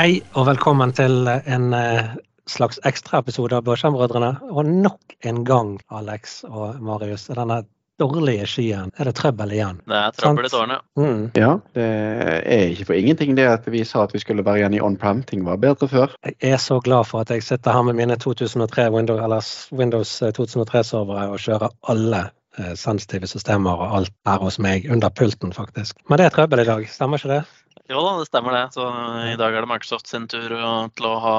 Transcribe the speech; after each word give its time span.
Hei 0.00 0.22
og 0.32 0.46
velkommen 0.48 0.94
til 0.96 1.26
en 1.28 1.74
eh, 1.76 2.06
slags 2.48 2.78
ekstraepisode 2.88 3.52
av 3.58 3.66
Børsheim-brødrene. 3.66 4.30
Og 4.48 4.64
nok 4.64 5.12
en 5.28 5.42
gang, 5.44 5.74
Alex 5.92 6.38
og 6.48 6.78
Marius, 6.80 7.26
er 7.28 7.36
denne 7.36 7.58
dårlige 8.00 8.46
skyen. 8.48 8.94
Er 8.96 9.10
det 9.10 9.12
trøbbel 9.18 9.52
igjen? 9.58 9.82
Det 9.84 9.98
er 9.98 10.16
trøbbel 10.16 10.48
i 10.48 10.52
tårnet. 10.54 10.86
Mm. 10.96 11.20
Ja, 11.36 11.50
det 11.76 11.84
er 11.84 12.64
ikke 12.70 12.88
for 12.88 12.96
ingenting 12.96 13.36
det 13.36 13.44
at 13.50 13.68
vi 13.68 13.84
sa 13.84 14.06
at 14.06 14.16
vi 14.16 14.24
skulle 14.24 14.46
være 14.46 14.62
igjen 14.62 14.78
i 14.78 14.82
on-pram. 14.88 15.20
Ting 15.28 15.44
var 15.44 15.60
bedre 15.60 15.90
før. 15.92 16.16
Jeg 16.30 16.56
er 16.56 16.64
så 16.64 16.80
glad 16.80 17.04
for 17.10 17.20
at 17.20 17.36
jeg 17.36 17.44
sitter 17.44 17.76
her 17.76 17.84
med 17.90 18.00
mine 18.00 18.16
2003 18.16 18.88
Windows, 18.96 19.20
eller 19.20 19.52
Windows 19.84 20.16
2003-servere 20.22 21.28
og 21.28 21.44
kjører 21.44 21.76
alle 21.92 22.24
eh, 22.56 22.72
sensitive 22.72 23.28
systemer 23.28 23.76
og 23.76 23.98
alt 24.00 24.16
her 24.24 24.40
hos 24.48 24.56
meg, 24.64 24.88
under 24.88 25.12
pulten 25.12 25.52
faktisk. 25.52 26.00
Men 26.08 26.22
det 26.22 26.30
er 26.30 26.38
trøbbel 26.38 26.64
i 26.64 26.70
dag, 26.72 26.88
stemmer 26.88 27.20
ikke 27.20 27.36
det? 27.36 27.44
Jo 27.90 28.02
da, 28.06 28.10
det 28.20 28.28
stemmer 28.28 28.54
det. 28.54 28.66
Så 28.76 28.84
i 29.32 29.38
dag 29.40 29.54
er 29.54 29.64
det 29.64 29.70
Microsoft 29.70 30.10
sin 30.10 30.28
tur 30.30 30.52
til 30.94 31.08
å 31.08 31.16
ha 31.24 31.38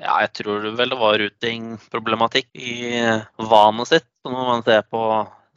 Ja, 0.00 0.16
jeg 0.24 0.32
tror 0.40 0.66
vel 0.74 0.90
det 0.90 0.98
var 0.98 1.20
routing-problematikk 1.22 2.48
i 2.58 2.74
vanet 3.38 3.92
sitt. 3.92 4.08
Så 4.22 4.32
må 4.34 4.42
man 4.48 4.66
se 4.66 4.80
på 4.90 5.02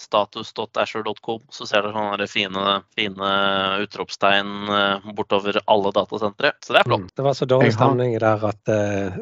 status.ashore.com, 0.01 1.41
så 1.49 1.65
ser 1.67 1.85
dere 1.85 1.93
sånne 1.95 2.27
fine, 2.27 2.63
fine 2.97 3.29
utropstegn 3.85 4.69
eh, 4.75 5.07
bortover 5.15 5.59
alle 5.71 5.91
datasentre. 5.95 6.51
Så 6.65 6.75
det 6.75 6.81
er 6.81 6.89
flott. 6.89 7.05
Mm. 7.05 7.13
Det 7.15 7.25
var 7.25 7.37
så 7.37 7.47
dårlig 7.49 7.73
stemning 7.75 8.15
der 8.21 8.43
at, 8.49 8.71
eh, 8.71 9.17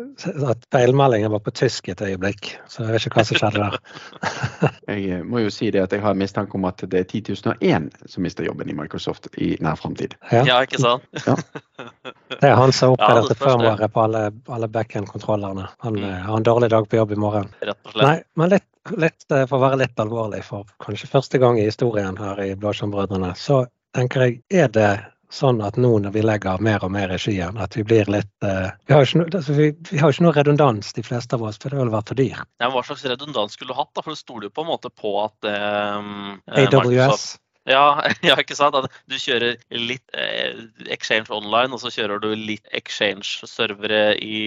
at 0.50 0.66
feilmeldingen 0.74 1.32
var 1.34 1.44
på 1.46 1.54
tysk 1.56 1.88
et 1.94 2.02
øyeblikk. 2.02 2.54
Så 2.72 2.84
jeg 2.88 2.96
vet 2.96 3.08
ikke 3.08 3.20
hva 3.22 3.26
som 3.30 3.42
skjedde 3.42 3.68
der. 3.68 3.78
Jeg 4.94 5.06
eh, 5.20 5.24
må 5.28 5.44
jo 5.44 5.52
si 5.54 5.70
det 5.74 5.84
at 5.84 5.94
jeg 5.96 6.02
har 6.04 6.18
mistanke 6.18 6.58
om 6.58 6.66
at 6.70 6.82
det 6.90 7.04
er 7.04 7.08
10.001 7.08 7.90
som 8.10 8.26
mister 8.26 8.46
jobben 8.48 8.70
i 8.70 8.76
Microsoft 8.78 9.30
i 9.38 9.54
nær 9.64 9.78
framtid. 9.80 10.18
Ja. 10.32 10.44
Ja, 10.48 10.60
ikke 10.66 10.82
sant? 10.82 11.06
Det 12.34 12.50
er 12.50 12.56
han 12.58 12.74
som 12.76 12.92
Ja, 12.92 12.96
oppgraderte 12.98 13.36
ja, 13.38 13.40
firmaet 13.46 13.94
på 13.94 14.02
alle, 14.04 14.22
alle 14.52 14.68
backend-kontrollerne. 14.72 15.68
Han 15.86 15.94
Mm. 15.94 16.22
har 16.26 16.38
en 16.38 16.44
dårlig 16.44 16.70
dag 16.70 16.88
på 16.90 16.96
jobb 16.98 17.12
i 17.12 17.16
morgen. 17.22 17.50
Rett 17.62 17.78
og 17.86 17.92
slett. 17.94 18.08
Nei, 18.08 18.24
men 18.36 18.50
litt, 18.50 18.66
litt 18.92 19.32
eh, 19.32 19.46
for 19.48 19.60
å 19.60 19.64
være 19.64 19.82
litt 19.84 20.00
alvorlig, 20.02 20.44
for 20.48 20.68
kanskje 20.84 21.12
første 21.12 21.42
gang 21.42 21.60
i 21.60 21.68
historien 21.68 22.18
her 22.20 22.42
i 22.44 22.54
Blåskjermbrødrene, 22.60 23.34
så 23.40 23.64
tenker 23.96 24.28
jeg 24.28 24.64
er 24.64 24.72
det 24.74 24.94
sånn 25.34 25.64
at 25.66 25.80
nå 25.82 25.96
når 26.04 26.14
vi 26.14 26.22
legger 26.22 26.62
mer 26.62 26.84
og 26.86 26.92
mer 26.94 27.14
i 27.14 27.18
skyen, 27.22 27.58
at 27.62 27.74
vi 27.78 27.84
blir 27.88 28.10
litt 28.12 28.46
uh, 28.46 28.70
vi, 28.86 28.94
har 28.94 29.08
noe, 29.18 29.30
altså, 29.34 29.56
vi, 29.58 29.72
vi 29.90 30.02
har 30.02 30.12
jo 30.12 30.18
ikke 30.18 30.26
noe 30.28 30.36
redundans, 30.38 30.92
de 30.94 31.06
fleste 31.06 31.38
av 31.38 31.46
oss, 31.48 31.58
for 31.62 31.74
det 31.74 31.80
ville 31.80 31.94
vært 31.94 32.12
for 32.14 32.22
dyrt. 32.22 32.50
Ja, 32.62 32.70
hva 32.74 32.84
slags 32.86 33.06
redundans 33.10 33.58
skulle 33.58 33.74
du 33.74 33.80
hatt? 33.80 33.90
da? 33.96 34.04
For 34.06 34.14
det 34.14 34.22
stoler 34.22 34.50
jo 34.50 34.54
på 34.54 34.66
en 34.66 34.70
måte 34.70 34.94
på 34.94 35.16
at 35.24 35.50
eh, 35.50 35.98
AWS. 36.54 36.76
Microsoft-. 36.76 37.40
Ja, 37.70 38.02
ja, 38.28 38.36
ikke 38.40 38.58
sant? 38.58 38.76
At 38.76 38.92
du 39.08 39.16
kjører 39.20 39.56
litt 39.72 40.18
eh, 40.20 40.66
Exchange 40.92 41.32
online, 41.34 41.72
og 41.76 41.82
så 41.84 41.92
kjører 41.94 42.20
du 42.24 42.34
litt 42.36 42.68
Exchange-servere 42.76 44.18
i, 44.20 44.42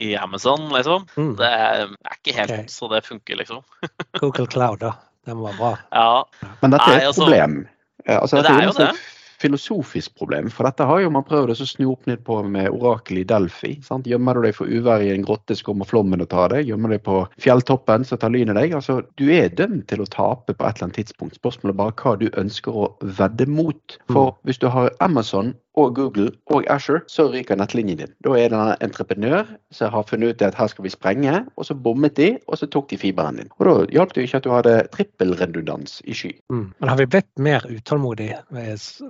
i 0.00 0.14
Amazon, 0.20 0.70
liksom. 0.72 1.04
Mm. 1.18 1.34
Det 1.40 1.50
er, 1.52 1.84
er 1.92 2.16
ikke 2.20 2.36
helt 2.38 2.54
okay. 2.56 2.72
så 2.72 2.88
det 2.92 3.04
funker, 3.08 3.40
liksom. 3.42 3.62
Google 4.22 4.48
Cloud, 4.48 4.80
da. 4.84 4.94
Det 5.28 5.36
var 5.36 5.56
bra. 5.58 5.74
Ja, 5.92 6.48
Men 6.62 6.72
dette 6.72 6.88
er 6.88 7.02
et 7.02 7.10
altså- 7.10 7.26
problem. 7.26 7.60
Ja, 8.06 8.20
Altså, 8.22 8.38
det 8.40 8.48
er 8.48 8.62
jo 8.62 8.70
jo 8.70 8.72
et 8.72 8.78
det. 8.80 9.17
Filosofisk 9.40 10.14
problem. 10.18 10.50
For 10.50 10.66
dette 10.66 10.86
har 10.88 11.02
jo 11.02 11.12
man 11.14 11.26
prøvd 11.26 11.52
å 11.54 11.56
snu 11.58 11.86
opp 11.92 12.08
ned 12.10 12.24
på 12.26 12.40
med 12.46 12.70
orakel 12.74 13.22
i 13.22 13.26
Delphi. 13.28 13.76
Sant? 13.86 14.08
Gjemmer 14.10 14.38
du 14.38 14.48
deg 14.48 14.56
for 14.56 14.70
uvær 14.70 15.04
i 15.04 15.12
en 15.14 15.26
grotte, 15.26 15.56
så 15.58 15.68
kommer 15.70 15.88
flommen 15.88 16.24
og 16.24 16.30
tar 16.32 16.52
deg. 16.54 16.66
Gjemmer 16.68 16.90
du 16.90 16.96
deg 16.96 17.04
på 17.06 17.20
fjelltoppen, 17.42 18.06
så 18.08 18.18
tar 18.18 18.34
lynet 18.34 18.58
deg. 18.58 18.74
Altså, 18.78 19.00
du 19.20 19.26
er 19.34 19.52
dømt 19.54 19.86
til 19.90 20.02
å 20.02 20.10
tape 20.10 20.54
på 20.54 20.66
et 20.66 20.76
eller 20.76 20.88
annet 20.88 21.00
tidspunkt. 21.02 21.38
Spørsmålet 21.38 21.74
er 21.76 21.80
bare 21.84 21.96
hva 22.02 22.16
du 22.18 22.28
ønsker 22.34 22.82
å 22.82 22.90
vedde 23.20 23.48
mot. 23.50 23.98
For 24.10 24.34
hvis 24.48 24.60
du 24.62 24.68
har 24.72 24.90
Amazon 25.04 25.54
og 25.78 25.94
Google 25.96 26.32
og 26.52 26.66
Asher, 26.72 27.02
så 27.10 27.28
ryker 27.32 27.58
nettlinjen 27.58 28.00
din. 28.00 28.12
Da 28.24 28.34
er 28.38 28.50
det 28.52 28.58
en 28.58 28.84
entreprenør 28.88 29.46
som 29.74 29.92
har 29.94 30.06
funnet 30.08 30.34
ut 30.34 30.44
at 30.46 30.58
her 30.58 30.70
skal 30.72 30.86
vi 30.86 30.92
sprenge, 30.92 31.34
og 31.56 31.68
så 31.68 31.76
bommet 31.78 32.16
de, 32.18 32.30
og 32.46 32.60
så 32.60 32.68
tok 32.70 32.90
de 32.90 32.98
fiberen 33.00 33.40
din. 33.40 33.50
Og 33.58 33.68
da 33.68 33.76
hjalp 33.94 34.14
det 34.14 34.24
jo 34.24 34.28
ikke 34.28 34.42
at 34.42 34.48
du 34.48 34.52
hadde 34.54 34.76
trippelredundans 34.94 36.00
i 36.04 36.16
sky. 36.16 36.32
Mm. 36.52 36.66
Men 36.78 36.92
har 36.92 37.00
vi 37.00 37.08
blitt 37.14 37.30
mer 37.48 37.66
utålmodige? 37.68 38.42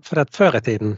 For 0.05 0.23
at 0.23 0.35
før 0.37 0.61
i 0.61 0.65
tiden, 0.65 0.97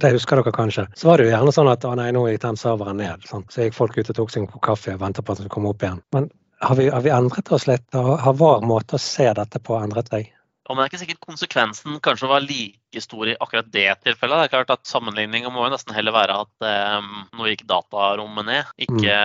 det 0.00 0.12
husker 0.16 0.40
dere 0.40 0.54
kanskje, 0.54 0.86
så 0.96 1.10
var 1.10 1.20
det 1.20 1.28
jo 1.28 1.34
gjerne 1.34 1.54
sånn 1.54 1.72
at 1.72 1.86
å 1.86 1.94
nei, 1.98 2.10
nå 2.16 2.26
gikk 2.28 2.44
den 2.46 2.60
serveren 2.60 3.00
ned. 3.00 3.24
Sånn. 3.28 3.46
Så 3.52 3.66
gikk 3.66 3.76
folk 3.76 3.98
ut 3.98 4.12
og 4.12 4.20
tok 4.22 4.32
seg 4.32 4.44
en 4.44 4.52
kopp 4.52 4.64
kaffe 4.72 4.96
og 4.96 5.02
ventet 5.04 5.24
på 5.24 5.34
at 5.34 5.40
den 5.40 5.46
skulle 5.46 5.56
komme 5.58 5.74
opp 5.74 5.84
igjen. 5.84 6.02
Men 6.16 6.30
har 6.60 6.76
vi, 6.76 6.88
har 6.92 7.04
vi 7.04 7.12
endret 7.14 7.52
oss 7.52 7.66
litt? 7.70 7.86
Har, 7.96 8.18
har 8.24 8.36
vår 8.36 8.66
måte 8.68 8.98
å 8.98 9.02
se 9.02 9.28
dette 9.36 9.62
på 9.64 9.78
endret 9.80 10.12
seg? 10.12 10.28
Og 10.70 10.76
men 10.76 10.84
det 10.84 10.86
er 10.86 10.92
ikke 10.92 11.00
sikkert 11.00 11.24
konsekvensen 11.26 11.96
kanskje 12.04 12.28
var 12.30 12.44
like 12.44 13.02
stor 13.02 13.26
i 13.26 13.34
akkurat 13.42 13.72
det 13.74 13.88
tilfellet. 14.04 14.38
Det 14.38 14.46
er 14.46 14.52
klart 14.52 14.70
at 14.76 14.86
Sammenligninga 14.86 15.50
må 15.50 15.64
jo 15.64 15.72
nesten 15.72 15.96
heller 15.96 16.14
være 16.14 16.36
at 16.44 16.66
eh, 16.68 17.08
nå 17.34 17.48
gikk 17.50 17.66
datarommet 17.66 18.46
ned, 18.46 18.70
ikke 18.86 19.16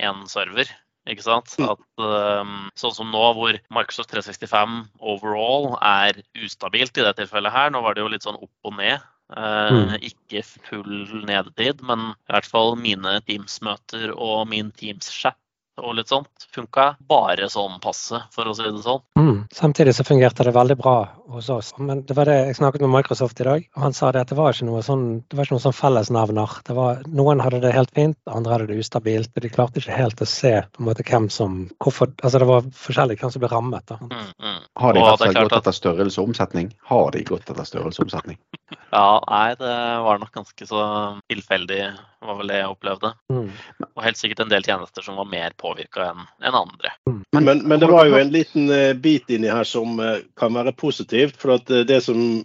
én 0.00 0.24
server. 0.32 0.72
Ikke 1.04 1.26
sant? 1.26 1.52
At, 1.60 1.82
um, 2.00 2.70
sånn 2.80 2.94
som 2.96 3.10
nå, 3.12 3.24
hvor 3.36 3.58
Microsoft 3.76 4.14
365 4.14 4.78
overall 5.04 5.74
er 5.84 6.22
ustabilt 6.40 6.96
i 6.96 7.04
det 7.04 7.12
tilfellet 7.18 7.52
her. 7.52 7.74
Nå 7.74 7.84
var 7.84 7.92
det 7.92 8.00
jo 8.00 8.08
litt 8.08 8.24
sånn 8.24 8.40
opp 8.40 8.70
og 8.70 8.78
ned. 8.78 9.04
Mm. 9.34 9.94
Ikke 10.04 10.40
full 10.44 11.24
nedetid, 11.28 11.84
men 11.84 12.12
i 12.12 12.32
hvert 12.32 12.48
fall 12.48 12.74
mine 12.80 13.18
Teams-møter 13.28 14.12
og 14.14 14.46
min 14.48 14.72
Teams-chat 14.76 15.36
og 15.82 15.96
litt 15.98 16.10
sånt 16.10 16.46
funka 16.54 16.94
bare 17.08 17.48
sånn 17.50 17.80
passe, 17.82 18.20
for 18.34 18.46
å 18.46 18.54
si 18.54 18.66
det 18.66 18.82
sånn. 18.84 19.02
Mm. 19.18 19.38
Samtidig 19.54 19.94
så 19.96 20.06
fungerte 20.06 20.46
det 20.46 20.54
veldig 20.54 20.76
bra 20.78 20.96
hos 21.34 21.48
oss. 21.50 21.72
Men 21.78 22.04
det 22.06 22.14
var 22.16 22.30
det 22.30 22.36
jeg 22.38 22.58
snakket 22.60 22.84
med 22.84 22.92
Microsoft 22.94 23.40
i 23.42 23.46
dag, 23.48 23.66
og 23.74 23.86
han 23.86 23.96
sa 23.96 24.12
det 24.14 24.22
at 24.24 24.30
det 24.30 24.38
var 24.38 24.54
ikke 24.54 24.68
noe 24.68 24.84
sånn, 24.86 25.06
det 25.26 25.38
var 25.38 25.48
ikke 25.48 25.56
noe 25.56 25.64
sånn 25.64 25.76
fellesnevner. 25.76 26.56
Det 26.68 26.76
var, 26.78 27.02
noen 27.10 27.42
hadde 27.42 27.62
det 27.64 27.74
helt 27.74 27.94
fint, 27.96 28.18
andre 28.30 28.54
hadde 28.54 28.70
det 28.70 28.78
ustabilt. 28.84 29.32
og 29.34 29.46
De 29.46 29.52
klarte 29.52 29.82
ikke 29.82 29.98
helt 29.98 30.22
å 30.22 30.30
se 30.30 30.54
på 30.70 30.82
en 30.82 30.88
måte 30.90 31.06
hvem 31.08 31.28
som 31.32 31.64
hvorfor, 31.82 32.14
altså 32.22 32.42
Det 32.42 32.50
var 32.50 32.70
forskjellig 32.86 33.18
hvem 33.20 33.34
som 33.34 33.44
ble 33.44 33.52
rammet. 33.52 33.86
da. 33.90 33.98
Mm, 34.02 34.30
mm. 34.38 34.60
Har 34.82 34.94
de 34.94 35.02
Og 35.02 35.08
rett 35.08 35.14
og 35.14 35.26
det 35.26 35.32
slett 35.32 35.42
gått 35.42 35.58
etter 35.60 35.78
størrelse 35.80 36.20
og 36.20 36.30
omsetning? 36.30 36.72
Har 36.92 37.10
de 37.10 37.24
gått 37.26 37.50
etter 37.50 37.70
størrelse 37.70 38.02
og 38.02 38.08
omsetning? 38.08 38.38
Ja, 38.94 39.24
nei, 39.26 39.54
det 39.58 39.76
var 40.06 40.18
nok 40.22 40.32
ganske 40.32 40.66
så 40.66 40.80
tilfeldig, 41.26 41.80
var 42.22 42.36
vel 42.38 42.50
det 42.52 42.60
jeg 42.60 42.70
opplevde. 42.70 43.10
Mm. 43.32 43.48
Og 43.90 44.04
helt 44.04 44.20
sikkert 44.20 44.44
en 44.44 44.52
del 44.52 44.62
tjenester 44.62 45.02
som 45.02 45.18
var 45.18 45.26
mer 45.26 45.56
påvirka 45.58 46.12
enn 46.12 46.20
en 46.46 46.58
andre. 46.60 46.92
Men, 47.34 47.64
men 47.66 47.82
det 47.82 47.88
var 47.90 48.06
jo 48.06 48.14
en 48.20 48.30
liten 48.30 48.70
eh, 48.70 48.92
bit 48.94 49.32
inni 49.34 49.50
her 49.50 49.66
som 49.66 49.98
eh, 49.98 50.22
kan 50.38 50.54
være 50.54 50.76
positivt. 50.78 51.40
For 51.42 51.56
at 51.56 51.72
eh, 51.74 51.82
det 51.88 52.00
som 52.06 52.44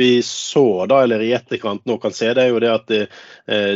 vi 0.00 0.08
så 0.24 0.86
da, 0.88 1.02
eller 1.04 1.20
i 1.20 1.34
etterkant 1.36 1.84
nå 1.84 1.98
kan 2.00 2.16
se, 2.16 2.32
det 2.32 2.46
er 2.46 2.54
jo 2.54 2.62
det 2.64 2.72
at 2.72 2.88
de, 2.88 3.02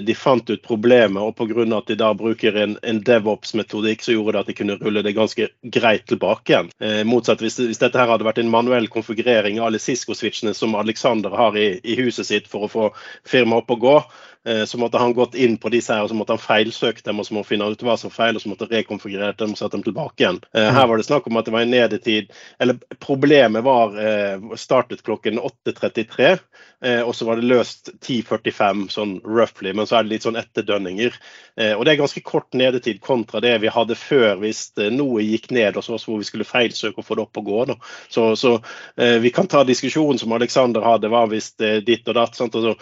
de 0.01 0.17
fant 0.17 0.49
ut 0.49 0.62
problemet, 0.65 1.21
og 1.21 1.37
pga. 1.37 1.67
at 1.77 1.93
de 1.93 1.99
da 2.01 2.09
bruker 2.17 2.56
en, 2.65 2.79
en 2.83 3.03
DevOps-metodikk, 3.05 4.03
så 4.03 4.17
gjorde 4.17 4.39
det 4.39 4.43
at 4.43 4.51
de 4.51 4.56
kunne 4.62 4.79
rulle 4.81 5.05
det 5.05 5.15
ganske 5.17 5.49
greit 5.77 6.06
tilbake 6.09 6.55
igjen. 6.55 6.73
Eh, 6.81 7.03
motsatt 7.05 7.45
hvis, 7.45 7.61
hvis 7.61 7.83
dette 7.83 8.01
her 8.01 8.11
hadde 8.11 8.27
vært 8.27 8.41
en 8.41 8.53
manuell 8.53 8.89
konfigurering 8.89 9.61
av 9.61 9.69
alle 9.69 9.83
Cisco-switchene 9.83 10.55
som 10.56 10.75
Alexander 10.81 11.37
har 11.37 11.61
i, 11.61 11.69
i 11.85 11.99
huset 12.01 12.13
sitt 12.22 12.47
for 12.47 12.66
å 12.66 12.70
få 12.70 12.84
firmaet 13.26 13.64
opp 13.64 13.75
og 13.75 13.82
gå, 13.82 13.97
Så 14.44 14.77
måtte 14.78 14.99
han 15.00 15.15
gått 15.16 15.34
inn 15.41 15.55
på 15.56 15.71
disse 15.72 15.94
her, 15.94 16.05
og 16.05 16.10
så 16.10 16.16
måtte 16.19 16.34
han 16.37 16.43
feilsøkt 16.43 17.06
dem 17.06 17.21
og 17.22 17.25
så 17.25 17.32
må 17.32 17.41
han 17.41 17.49
finne 17.49 17.69
ut 17.72 17.81
hva 17.87 17.94
som 17.97 18.12
feil, 18.12 18.37
og 18.37 18.43
så 18.43 18.50
måtte 18.50 18.66
han 18.66 18.75
rekonfigurert 18.77 19.38
dem 19.41 19.55
og 19.55 19.59
sette 19.60 19.72
dem 19.78 19.84
tilbake 19.87 20.21
igjen. 20.21 20.41
Eh, 20.53 20.69
Her 20.77 20.88
var 20.91 21.00
det 21.00 21.06
snakk 21.09 21.27
om 21.31 21.38
at 21.41 21.47
det 21.49 21.55
var 21.55 21.65
en 21.65 21.72
nedetid 21.72 22.28
Eller 22.60 22.77
problemet 23.00 23.65
var 23.65 23.97
eh, 23.97 24.37
startet 24.60 25.00
klokken 25.06 25.41
8.33, 25.41 26.34
eh, 26.84 27.00
og 27.00 27.15
så 27.16 27.25
var 27.31 27.41
det 27.41 27.49
løst 27.49 27.88
10.45 28.05 28.84
sånn 28.93 29.15
roughly, 29.25 29.72
men 29.72 29.88
så 29.88 29.97
er 29.99 30.05
det 30.05 30.12
litt 30.12 30.27
sånn 30.28 30.37
etterdønninger. 30.37 31.16
Eh, 31.56 31.72
Og 31.78 31.87
det 31.87 31.94
er 31.94 32.03
ganske 32.03 32.21
kort 32.26 32.53
nedetid 32.53 33.00
kontra 33.00 33.41
det 33.41 33.55
vi 33.65 33.72
hadde 33.72 33.97
før 33.97 34.37
hvis 34.44 34.66
eh, 34.76 34.93
noe 34.93 35.25
gikk 35.25 35.49
ned 35.56 35.81
hos 35.81 35.88
oss 35.88 36.05
hvor 36.09 36.21
vi 36.21 36.28
skulle 36.28 36.44
feilsøke 36.49 37.00
og 37.00 37.09
få 37.09 37.16
det 37.16 37.25
opp 37.25 37.41
og 37.41 37.49
gå. 37.49 37.78
Så, 38.12 38.34
så 38.37 38.59
eh, 39.00 39.17
vi 39.25 39.31
kan 39.32 39.49
ta 39.49 39.62
diskusjonen 39.64 40.19
som 40.20 40.37
Alexander 40.37 40.85
hadde, 40.85 41.08
var 41.08 41.31
hvis 41.32 41.55
eh, 41.64 41.81
ditt 41.87 42.08
og 42.12 42.19
datt. 42.19 42.37
Sant? 42.37 42.55
Og 42.58 42.67
så, 42.67 42.75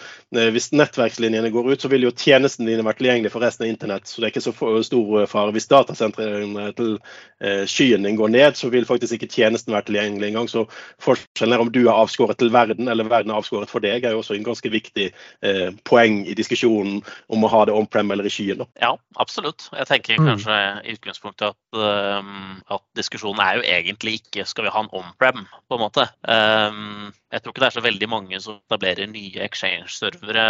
hvis 0.51 0.71
nettverkslinjene 0.75 1.52
går 1.53 1.71
ut, 1.71 1.83
så 1.83 1.91
vil 1.91 2.07
jo 2.07 2.11
tjenestene 2.11 2.71
dine 2.71 2.85
være 2.85 2.99
tilgjengelig 2.99 3.31
for 3.33 3.45
resten 3.45 3.67
av 3.67 3.71
internett. 3.71 4.09
Så 4.09 4.21
det 4.21 4.27
er 4.27 4.33
ikke 4.33 4.45
så 4.45 4.53
stor 4.87 5.13
eh, 5.21 5.29
fare. 5.29 5.53
Hvis 5.55 5.69
datasentrene 5.71 6.65
til 6.77 6.95
eh, 6.97 7.63
skyen 7.69 8.07
din 8.07 8.17
går 8.19 8.33
ned, 8.33 8.57
så 8.59 8.71
vil 8.73 8.87
faktisk 8.89 9.17
ikke 9.17 9.31
tjenesten 9.31 9.75
være 9.75 9.87
tilgjengelig 9.91 10.31
engang. 10.31 10.49
Så 10.51 10.65
forskjellen 11.03 11.57
er 11.57 11.63
om 11.65 11.71
du 11.73 11.83
er 11.85 11.93
avskåret 11.93 12.41
til 12.41 12.51
verden, 12.53 12.89
eller 12.91 13.07
verden 13.11 13.31
er 13.31 13.41
avskåret 13.41 13.71
for 13.71 13.83
deg, 13.85 14.03
er 14.03 14.17
jo 14.17 14.23
også 14.23 14.37
en 14.37 14.47
ganske 14.49 14.73
viktig 14.73 15.09
eh, 15.13 15.69
poeng 15.87 16.23
i 16.25 16.35
diskusjonen 16.37 17.01
om 17.29 17.45
å 17.45 17.53
ha 17.53 17.63
det 17.69 17.77
on-prem 17.77 18.11
eller 18.13 18.27
i 18.27 18.33
skyen. 18.33 18.63
Da. 18.63 18.69
Ja, 18.81 18.93
absolutt. 19.21 19.69
Jeg 19.77 19.89
tenker 19.89 20.23
Mm. 20.23 20.27
kanskje 20.29 20.57
i 20.87 20.93
utgangspunktet 20.95 21.51
at, 21.51 21.77
um, 21.77 22.61
at 22.71 22.83
diskusjonen 22.97 23.41
er 23.43 23.57
jo 23.57 23.63
egentlig 23.67 24.19
ikke 24.21 24.45
skal 24.47 24.67
vi 24.67 24.73
ha 24.73 24.83
en 24.83 24.91
on-prem, 24.93 25.45
på 25.69 25.77
en 25.77 25.83
måte. 25.83 26.07
Um, 26.23 27.13
jeg 27.31 27.41
tror 27.41 27.53
ikke 27.53 27.63
det 27.63 27.69
er 27.69 27.77
så 27.77 27.83
veldig 27.87 28.09
mange 28.09 28.39
som 28.43 28.59
etablerer 28.61 29.09
nye 29.09 29.43
exchange-servere 29.47 30.45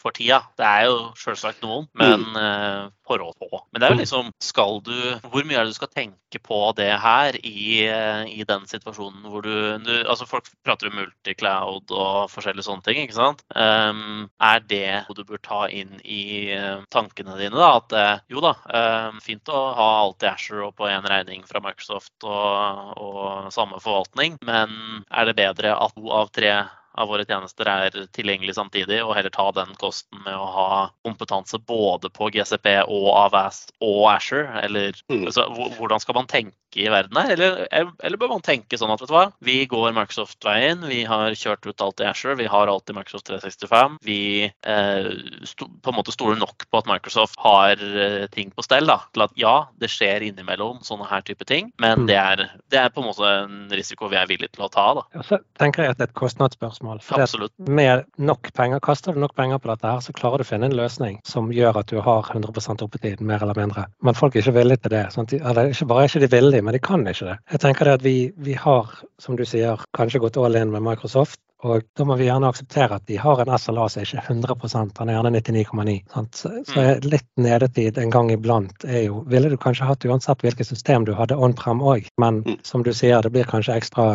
for 0.00 0.14
tida. 0.14 0.42
Det 0.58 0.66
er 0.66 0.86
jo 0.86 0.98
selvsagt 1.18 1.64
noen, 1.64 1.88
men 1.98 2.22
uh, 2.36 2.92
forhold 3.08 3.34
på. 3.40 3.48
Men 3.72 3.80
det 3.80 3.88
er 3.88 3.94
jo 3.94 4.00
liksom 4.02 4.30
Skal 4.42 4.80
du 4.84 4.94
Hvor 5.24 5.46
mye 5.46 5.58
er 5.58 5.66
det 5.66 5.74
du 5.74 5.78
skal 5.78 5.90
tenke 5.92 6.40
på 6.42 6.58
det 6.76 6.90
her 7.00 7.36
i, 7.46 7.86
i 8.28 8.44
den 8.46 8.66
situasjonen 8.68 9.24
hvor 9.30 9.44
du, 9.46 9.54
du, 9.82 9.92
Altså 10.04 10.26
folk 10.28 10.48
prater 10.66 10.90
om 10.90 10.98
multicloud 11.00 11.92
og 11.94 12.30
forskjellige 12.32 12.66
sånne 12.66 12.84
ting, 12.86 13.00
ikke 13.02 13.16
sant. 13.16 13.42
Um, 13.56 14.28
er 14.42 14.62
det 14.68 15.04
du 15.16 15.22
bør 15.24 15.40
ta 15.42 15.60
inn 15.72 15.96
i 16.04 16.52
tankene 16.92 17.38
dine? 17.40 17.56
da, 17.56 17.70
At 17.80 18.26
jo 18.30 18.42
da, 18.44 18.52
um, 18.68 19.20
fint 19.24 19.48
å 19.48 19.62
ha 19.78 19.88
alt 20.02 20.26
i 20.26 20.30
Asher 20.30 20.66
og 20.66 20.74
på 20.78 20.90
én 20.90 21.06
regning 21.08 21.46
fra 21.48 21.62
Microsoft 21.64 22.26
og, 22.26 22.92
og 23.00 23.48
samme 23.54 23.80
forvaltning, 23.82 24.36
men 24.44 25.02
er 25.08 25.30
det 25.30 25.38
bedre 25.38 25.72
at 25.76 25.96
to 25.96 26.12
av 26.12 26.30
tre 26.32 26.52
av 26.96 27.10
våre 27.12 27.24
tjenester 27.28 27.68
er 27.70 27.96
tilgjengelig 28.16 28.56
samtidig, 28.56 29.02
og 29.04 29.14
heller 29.16 29.32
ta 29.34 29.48
den 29.56 29.74
kosten 29.80 30.22
med 30.24 30.36
å 30.36 30.46
ha 30.54 30.68
kompetanse 31.06 31.60
både 31.68 32.10
på 32.12 32.30
GCP 32.34 32.70
og 32.84 33.08
AVAS 33.26 33.66
og 33.84 34.06
Asher? 34.14 34.48
Eller 34.62 34.96
mm. 35.12 35.26
altså, 35.28 35.46
hvordan 35.78 36.02
skal 36.02 36.18
man 36.20 36.30
tenke 36.30 36.56
i 36.76 36.88
verden 36.92 37.18
her? 37.20 37.32
Eller, 37.36 37.66
eller, 37.72 38.18
bør 38.20 38.34
man 38.36 38.44
tenke 38.44 38.78
sånn 38.78 38.92
at 38.92 39.02
vet 39.02 39.10
du 39.10 39.16
hva, 39.16 39.26
vi 39.44 39.58
går 39.70 39.94
Microsoft-veien, 39.96 40.84
vi 40.90 41.02
har 41.08 41.36
kjørt 41.38 41.66
ut 41.66 41.84
alt 41.84 42.02
i 42.02 42.08
Asher, 42.08 42.36
vi 42.38 42.48
har 42.50 42.70
alt 42.70 42.90
i 42.92 42.96
Microsoft 42.96 43.28
365. 43.30 43.98
Vi 44.06 44.20
eh, 44.46 45.10
sto, 45.48 45.68
på 45.68 45.92
en 45.92 45.98
måte 45.98 46.14
stoler 46.14 46.40
nok 46.40 46.66
på 46.70 46.82
at 46.82 46.90
Microsoft 46.90 47.38
har 47.42 47.80
eh, 47.80 48.26
ting 48.32 48.52
på 48.54 48.64
stell 48.66 48.88
da, 48.90 49.00
til 49.14 49.26
at 49.26 49.36
ja, 49.40 49.56
det 49.80 49.90
skjer 49.92 50.26
innimellom 50.26 50.82
sånne 50.86 51.08
her 51.10 51.24
type 51.26 51.46
ting, 51.48 51.70
men 51.82 52.04
mm. 52.04 52.08
det, 52.10 52.18
er, 52.20 52.44
det, 52.72 52.80
er, 52.80 52.92
på 52.94 53.02
en 53.02 53.10
måte 53.10 53.32
en 53.44 53.58
risiko 53.74 54.10
vi 54.12 54.20
er 54.20 54.28
villige 54.30 54.54
til 54.56 54.66
å 54.66 54.70
ta. 54.72 54.88
da. 55.00 55.06
Ja, 55.16 55.26
så 55.26 55.40
tenker 55.60 55.84
jeg 55.86 55.94
at 55.94 56.00
det 56.00 56.08
er 56.08 56.12
et 56.12 56.18
kostnadsspørsmål. 56.18 57.02
For 57.04 57.22
Absolutt. 57.22 57.54
Med 57.68 58.06
nok 58.18 58.52
penger, 58.56 58.82
kaster 58.84 59.16
du 59.16 59.22
nok 59.22 59.36
penger 59.38 59.60
på 59.62 59.72
dette, 59.72 59.86
her, 59.86 60.02
så 60.04 60.14
klarer 60.16 60.42
du 60.42 60.46
å 60.46 60.50
finne 60.50 60.70
en 60.70 60.76
løsning 60.76 61.20
som 61.26 61.50
gjør 61.54 61.80
at 61.82 61.90
du 61.92 62.00
har 62.02 62.30
100% 62.32 62.84
oppetid, 62.84 63.22
mer 63.24 63.42
eller 63.44 63.58
mindre. 63.58 63.86
Men 64.04 64.16
folk 64.18 64.36
er 64.36 64.44
ikke 64.44 64.56
villige 64.60 64.84
til 64.84 64.94
det. 64.96 65.04
Sånn 65.14 65.28
eller 65.36 65.72
ikke 65.72 65.88
bare 65.90 66.04
er 66.04 66.10
ikke 66.10 66.24
de 66.24 66.30
villige, 66.32 66.65
men 66.66 66.74
de 66.74 66.82
kan 66.82 67.06
ikke 67.06 67.30
det. 67.30 67.38
Jeg 67.54 67.62
tenker 67.62 67.88
det 67.88 67.98
at 68.00 68.06
vi, 68.06 68.16
vi 68.36 68.56
har, 68.58 68.90
som 69.22 69.38
du 69.38 69.44
sier, 69.46 69.82
kanskje 69.96 70.22
gått 70.24 70.38
all 70.40 70.58
in 70.58 70.72
med 70.74 70.84
Microsoft. 70.84 71.40
Og 71.64 71.86
da 71.96 72.04
må 72.04 72.18
vi 72.20 72.26
gjerne 72.26 72.50
akseptere 72.52 72.98
at 72.98 73.06
de 73.08 73.16
har 73.16 73.40
en 73.40 73.50
SLA 73.58 73.86
som 73.88 74.02
ikke 74.04 74.18
er 74.20 74.26
100 74.28 74.56
han 74.98 75.08
er 75.08 75.16
gjerne 75.16 75.32
99,9. 75.38 75.94
Så, 76.36 76.50
mm. 76.52 77.06
litt 77.08 77.28
nedetid 77.40 77.98
en 77.98 78.12
gang 78.12 78.30
iblant 78.34 78.84
er 78.84 79.06
jo 79.06 79.22
Ville 79.30 79.48
du 79.50 79.56
kanskje 79.56 79.88
hatt 79.88 80.04
uansett 80.04 80.44
hvilket 80.44 80.68
system 80.68 81.06
du 81.08 81.14
hadde 81.16 81.38
on-prem 81.38 81.80
òg, 81.80 82.10
men 82.20 82.42
mm. 82.44 82.60
som 82.66 82.84
du 82.84 82.92
sier, 82.92 83.22
det 83.24 83.32
blir 83.32 83.48
kanskje 83.48 83.78
ekstra 83.80 84.06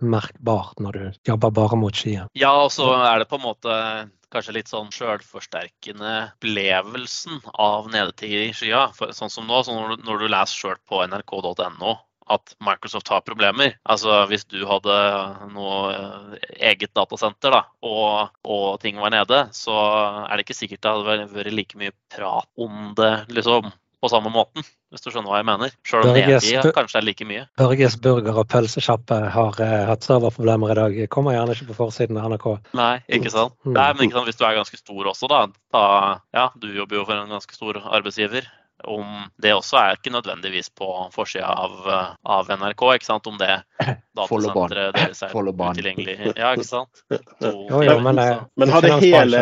merkbart 0.00 0.80
når 0.80 0.92
du 0.98 1.04
jobber 1.28 1.52
bare 1.56 1.78
mot 1.80 1.96
skien. 1.96 2.28
Ja, 2.38 2.52
og 2.64 2.72
så 2.72 2.92
er 3.00 3.22
det 3.22 3.30
på 3.30 3.40
en 3.40 3.46
måte 3.48 3.80
kanskje 4.32 4.56
litt 4.56 4.70
sånn 4.70 4.92
sjølforsterkende 4.94 6.12
opplevelsen 6.30 7.40
av 7.52 7.90
nedetid 7.92 8.36
i 8.50 8.52
skya. 8.56 8.86
For, 8.96 9.14
sånn 9.16 9.32
som 9.32 9.48
nå, 9.48 9.62
så 9.66 9.74
når, 9.76 9.98
når 10.06 10.22
du 10.22 10.30
leser 10.30 10.62
sjøl 10.64 10.78
på 10.90 11.02
nrk.no 11.06 11.98
at 12.30 12.54
Microsoft 12.62 13.10
har 13.10 13.24
problemer. 13.26 13.74
Altså 13.90 14.22
Hvis 14.30 14.46
du 14.50 14.62
hadde 14.68 14.96
noe 15.54 15.78
eh, 15.90 16.48
eget 16.70 16.94
datasenter 16.94 17.54
da, 17.56 17.64
og, 17.82 18.30
og, 18.46 18.78
ting 18.82 19.00
var 19.02 19.14
nede, 19.14 19.42
så 19.56 19.76
er 20.22 20.36
det 20.36 20.46
ikke 20.46 20.58
sikkert 20.60 20.84
det 20.84 20.94
hadde 20.94 21.30
vært 21.34 21.54
like 21.56 21.80
mye 21.80 21.94
prat 22.14 22.46
om 22.60 22.92
det 22.98 23.12
liksom, 23.34 23.72
på 24.00 24.08
samme 24.08 24.32
måten, 24.32 24.64
hvis 24.90 25.04
du 25.04 25.10
skjønner 25.10 25.28
hva 25.28 25.40
jeg 25.40 25.48
mener. 25.48 25.74
Selv 25.86 26.08
om 26.08 26.16
nedtid 26.16 26.70
kanskje 26.76 27.00
er 27.00 27.06
like 27.06 27.26
mye. 27.28 27.44
Børges 27.60 27.98
burger 28.00 28.40
og 28.42 28.46
pølsesjappe 28.52 29.18
har 29.34 29.60
uh, 29.60 29.74
hatt 29.90 30.06
serverproblemer 30.06 30.72
i 30.72 30.78
dag. 30.78 31.00
Kommer 31.12 31.36
gjerne 31.36 31.56
ikke 31.56 31.68
på 31.72 31.78
forsiden 31.82 32.20
av 32.20 32.30
NRK. 32.32 32.48
Nei, 32.80 32.94
ikke 33.12 33.32
sant. 33.34 33.56
Mm. 33.66 33.74
Nei, 33.76 33.90
men 33.96 34.06
ikke 34.06 34.18
sant, 34.18 34.30
Hvis 34.30 34.40
du 34.40 34.46
er 34.48 34.56
ganske 34.60 34.80
stor 34.80 35.12
også, 35.12 35.30
da. 35.30 35.42
da 35.76 35.84
ja, 36.36 36.48
du 36.56 36.70
jobber 36.72 37.00
jo 37.00 37.04
for 37.08 37.18
en 37.18 37.36
ganske 37.36 37.56
stor 37.56 37.82
arbeidsgiver 37.84 38.48
om 38.84 39.24
det 39.42 39.54
også 39.54 39.76
er 39.80 39.98
ikke 39.98 40.12
nødvendigvis 40.14 40.70
på 40.78 40.88
forsida 41.14 41.46
av, 41.46 41.76
eh, 41.86 42.12
av, 42.22 42.50
NRK. 42.50 42.84
ikke 42.94 43.08
sant? 43.08 43.26
Om 43.26 43.38
det 43.40 43.62
datasenteret 44.16 44.96
deres 44.96 45.22
er 45.22 45.34
utilgjengelig. 45.34 46.16
Ja, 46.36 46.52
ikke 46.54 46.68
sant? 46.68 47.04
Jo, 47.40 47.82
jo, 47.82 47.96
men, 48.04 48.18
eh, 48.18 48.40
men 48.56 48.70
hadde 48.72 48.92
hele, 49.00 49.40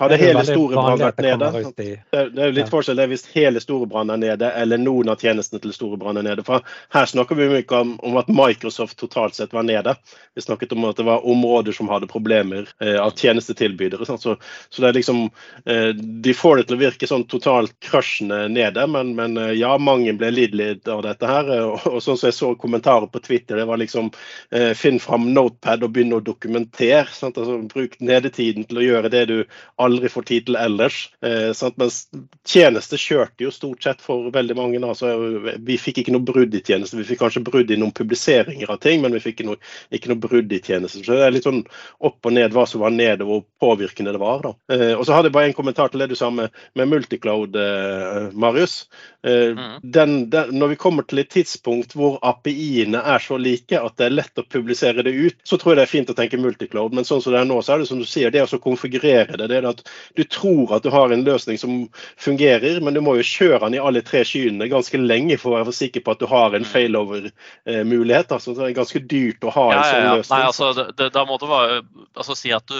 hadde 0.00 0.16
hele 0.20 0.42
Storebrand 0.46 1.02
vært 1.02 1.18
nede 1.24 1.50
Det 1.76 1.88
er 2.16 2.50
jo 2.50 2.54
litt 2.56 2.70
forskjell 2.72 2.98
det 2.98 3.08
hvis 3.10 3.26
hele 3.34 3.60
Storebrand 3.60 4.12
er 4.14 4.20
nede, 4.22 4.50
eller 4.56 4.80
noen 4.80 5.10
av 5.12 5.20
tjenestene 5.20 5.60
til 5.62 5.74
Storebrand 5.74 6.20
er 6.20 6.26
nede. 6.28 6.44
For 6.46 6.64
her 6.94 7.10
snakker 7.10 7.38
vi 7.38 7.48
mye 7.50 7.66
om, 7.80 7.96
om, 8.06 8.16
at 8.20 8.30
Microsoft 8.32 8.98
totalt 9.00 9.36
sett 9.36 9.54
var 9.56 9.66
nede. 9.66 9.94
Vi 10.34 10.44
snakket 10.44 10.72
om 10.76 10.86
at 10.88 11.00
det 11.00 11.06
var 11.08 11.26
områder 11.26 11.76
som 11.76 11.90
hadde 11.92 12.08
problemer 12.10 12.68
eh, 12.80 12.96
av 13.02 13.14
tjenestetilbydere. 13.18 14.06
Så, 14.06 14.18
så, 14.36 14.82
det 14.82 14.88
er 14.88 14.98
liksom 14.98 15.26
eh, 15.66 15.90
De 15.96 16.34
får 16.34 16.56
det 16.56 16.68
til 16.68 16.78
å 16.78 16.82
virke 16.86 17.10
sånn 17.10 17.26
totalt 17.30 17.74
crushende 17.84 18.46
ned 18.52 18.65
det, 18.74 18.86
men, 18.90 19.14
men 19.18 19.36
eh, 19.40 19.52
ja, 19.60 19.76
mange 19.78 20.14
ble 20.18 20.32
litt 20.34 20.88
av 20.90 21.02
dette 21.06 21.30
her. 21.30 21.50
Eh, 21.52 21.64
og, 21.68 21.86
og 21.90 22.02
sånn 22.04 22.18
som 22.18 22.30
jeg 22.30 22.36
så 22.38 22.52
kommentarer 22.58 23.08
på 23.12 23.22
Twitter, 23.24 23.60
det 23.60 23.68
var 23.68 23.80
liksom 23.80 24.10
eh, 24.50 24.72
finn 24.78 24.98
fram 25.02 25.30
Notepad 25.36 25.84
og 25.86 25.94
begynne 25.94 26.18
å 26.18 26.24
dokumentere. 26.24 27.06
Altså, 27.06 27.60
bruk 27.70 27.96
nedetiden 28.00 28.66
til 28.68 28.82
å 28.82 28.86
gjøre 28.86 29.12
det 29.12 29.24
du 29.30 29.36
aldri 29.82 30.10
får 30.12 30.28
tid 30.32 30.48
til 30.48 30.60
ellers. 30.60 31.00
Eh, 31.22 31.52
sant? 31.56 31.78
Mens 31.80 32.04
tjeneste 32.48 32.98
kjørte 33.00 33.46
jo 33.46 33.54
stort 33.54 33.86
sett 33.86 34.02
for 34.04 34.30
veldig 34.34 34.58
mange. 34.58 34.82
Altså, 34.82 35.14
vi 35.62 35.78
fikk 35.80 36.02
ikke 36.02 36.16
noe 36.16 36.26
brudd 36.26 36.54
i 36.56 36.64
tjeneste. 36.64 36.98
Vi 36.98 37.06
fikk 37.06 37.22
kanskje 37.22 37.44
brudd 37.46 37.70
i 37.70 37.78
noen 37.78 37.94
publiseringer 37.96 38.72
av 38.72 38.82
ting, 38.82 39.04
men 39.04 39.14
vi 39.14 39.22
fikk 39.22 39.36
ikke 39.36 39.50
noe, 39.50 39.60
ikke 39.94 40.12
noe 40.12 40.22
brudd 40.22 40.52
i 40.52 40.62
tjeneste. 40.64 41.02
Så 41.04 41.16
det 41.16 41.26
er 41.26 41.34
litt 41.34 41.46
sånn 41.46 41.64
opp 42.06 42.26
og 42.26 42.34
ned 42.36 42.54
hva 42.56 42.64
som 42.68 42.82
var 42.82 42.94
nede, 42.94 43.26
hvor 43.26 43.44
påvirkende 43.60 44.14
det 44.14 44.22
var. 44.22 44.42
da. 44.46 44.52
Eh, 44.74 44.94
og 44.94 45.04
så 45.06 45.16
hadde 45.16 45.30
jeg 45.30 45.36
bare 45.36 45.50
en 45.50 45.56
kommentar 45.56 45.92
til 45.92 46.02
det 46.02 46.10
du 46.12 46.16
sa 46.18 46.30
med, 46.32 46.54
med 46.78 46.90
multicloud, 46.90 47.56
eh, 47.60 48.30
Marius. 48.56 48.88
Eh, 49.22 49.32
mm. 49.32 49.80
Den, 49.82 50.30
den, 50.30 50.58
når 50.58 50.68
vi 50.68 50.76
kommer 50.76 51.02
til 51.02 51.18
et 51.18 51.30
tidspunkt 51.30 51.94
hvor 51.96 52.18
API-ene 52.22 53.00
er 53.02 53.18
så 53.18 53.36
like 53.36 53.78
at 53.78 53.96
det 53.98 54.06
er 54.06 54.14
lett 54.14 54.38
å 54.38 54.44
publisere 54.46 55.02
det 55.02 55.12
ut, 55.12 55.36
så 55.44 55.58
tror 55.58 55.74
jeg 55.74 55.80
det 55.80 55.84
er 55.86 55.92
fint 55.92 56.12
å 56.12 56.16
tenke 56.16 56.40
multicloud. 56.40 56.94
Men 56.94 57.04
sånn 57.04 57.22
som 57.22 57.34
det 57.34 57.42
er 57.42 57.48
nå, 57.48 57.58
så 57.62 57.74
er 57.74 57.82
det 57.82 57.88
som 57.90 58.00
du 58.00 58.06
sier, 58.08 58.30
det 58.30 58.44
å 58.46 58.60
konfigurere 58.62 59.36
det. 59.36 59.48
det 59.50 59.58
er 59.58 59.68
at 59.68 59.82
Du 60.16 60.22
tror 60.24 60.76
at 60.76 60.86
du 60.86 60.90
har 60.94 61.12
en 61.12 61.24
løsning 61.26 61.58
som 61.58 61.74
fungerer, 62.16 62.80
men 62.80 62.94
du 62.94 63.02
må 63.04 63.16
jo 63.18 63.26
kjøre 63.26 63.64
den 63.66 63.76
i 63.76 63.82
alle 63.82 64.04
tre 64.06 64.22
skyene 64.24 64.70
ganske 64.70 65.00
lenge 65.00 65.38
for 65.42 65.52
å 65.52 65.60
være 65.60 65.74
sikker 65.74 66.06
på 66.06 66.14
at 66.14 66.22
du 66.22 66.28
har 66.30 66.54
en 66.54 66.64
mm. 66.64 66.70
failover-mulighet. 66.70 68.32
altså 68.32 68.54
Det 68.54 68.70
er 68.70 68.78
ganske 68.78 69.02
dyrt 69.04 69.44
å 69.44 69.52
ha 69.52 69.66
en 69.72 69.76
ja, 69.80 69.84
sånn 69.90 70.06
ja. 70.06 70.14
løsning. 70.16 70.36
Nei, 70.38 70.52
altså, 70.52 70.88
det, 70.96 71.10
da 71.16 71.26
må 71.28 71.40
du 71.42 71.48
være, 71.50 71.82
altså, 72.14 72.38
si 72.38 72.54
at 72.54 72.70
du 72.70 72.78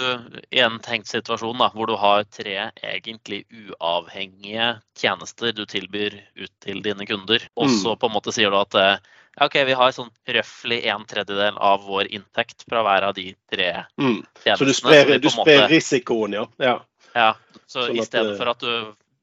i 0.55 0.63
en 0.63 0.79
tenkt 0.83 1.11
situasjon 1.11 1.59
da, 1.59 1.69
hvor 1.75 1.91
du 1.91 1.97
har 1.99 2.23
tre 2.31 2.69
egentlig 2.79 3.43
uavhengige 3.51 4.77
tjenester 4.97 5.56
du 5.57 5.65
tilbyr 5.69 6.15
ut 6.37 6.51
til 6.63 6.81
dine 6.85 7.07
kunder. 7.09 7.43
Og 7.57 7.71
så 7.71 7.95
mm. 7.95 8.01
på 8.01 8.09
en 8.09 8.15
måte 8.15 8.33
sier 8.35 8.53
du 8.53 8.59
at 8.59 8.77
ja, 8.77 9.45
OK, 9.45 9.57
vi 9.69 9.75
har 9.77 9.93
sånn 9.93 10.09
røftlig 10.33 10.79
en 10.89 11.03
tredjedel 11.09 11.57
av 11.61 11.83
vår 11.85 12.09
inntekt 12.13 12.65
fra 12.69 12.81
hver 12.85 13.09
av 13.09 13.17
de 13.17 13.29
tre 13.51 13.69
mm. 13.99 14.21
tjenestene. 14.43 14.57
Så 14.57 14.69
du 14.69 14.73
sprer, 14.73 15.11
du 15.21 15.29
sprer 15.29 15.61
måte, 15.61 15.73
risikoen, 15.73 16.37
ja. 16.39 16.47
ja. 16.61 16.77
ja. 17.13 17.29
Så 17.67 17.85
sånn 17.89 17.99
i 17.99 18.05
stedet 18.05 18.33
at, 18.33 18.39
for 18.39 18.53
at 18.55 18.65
du 18.65 18.73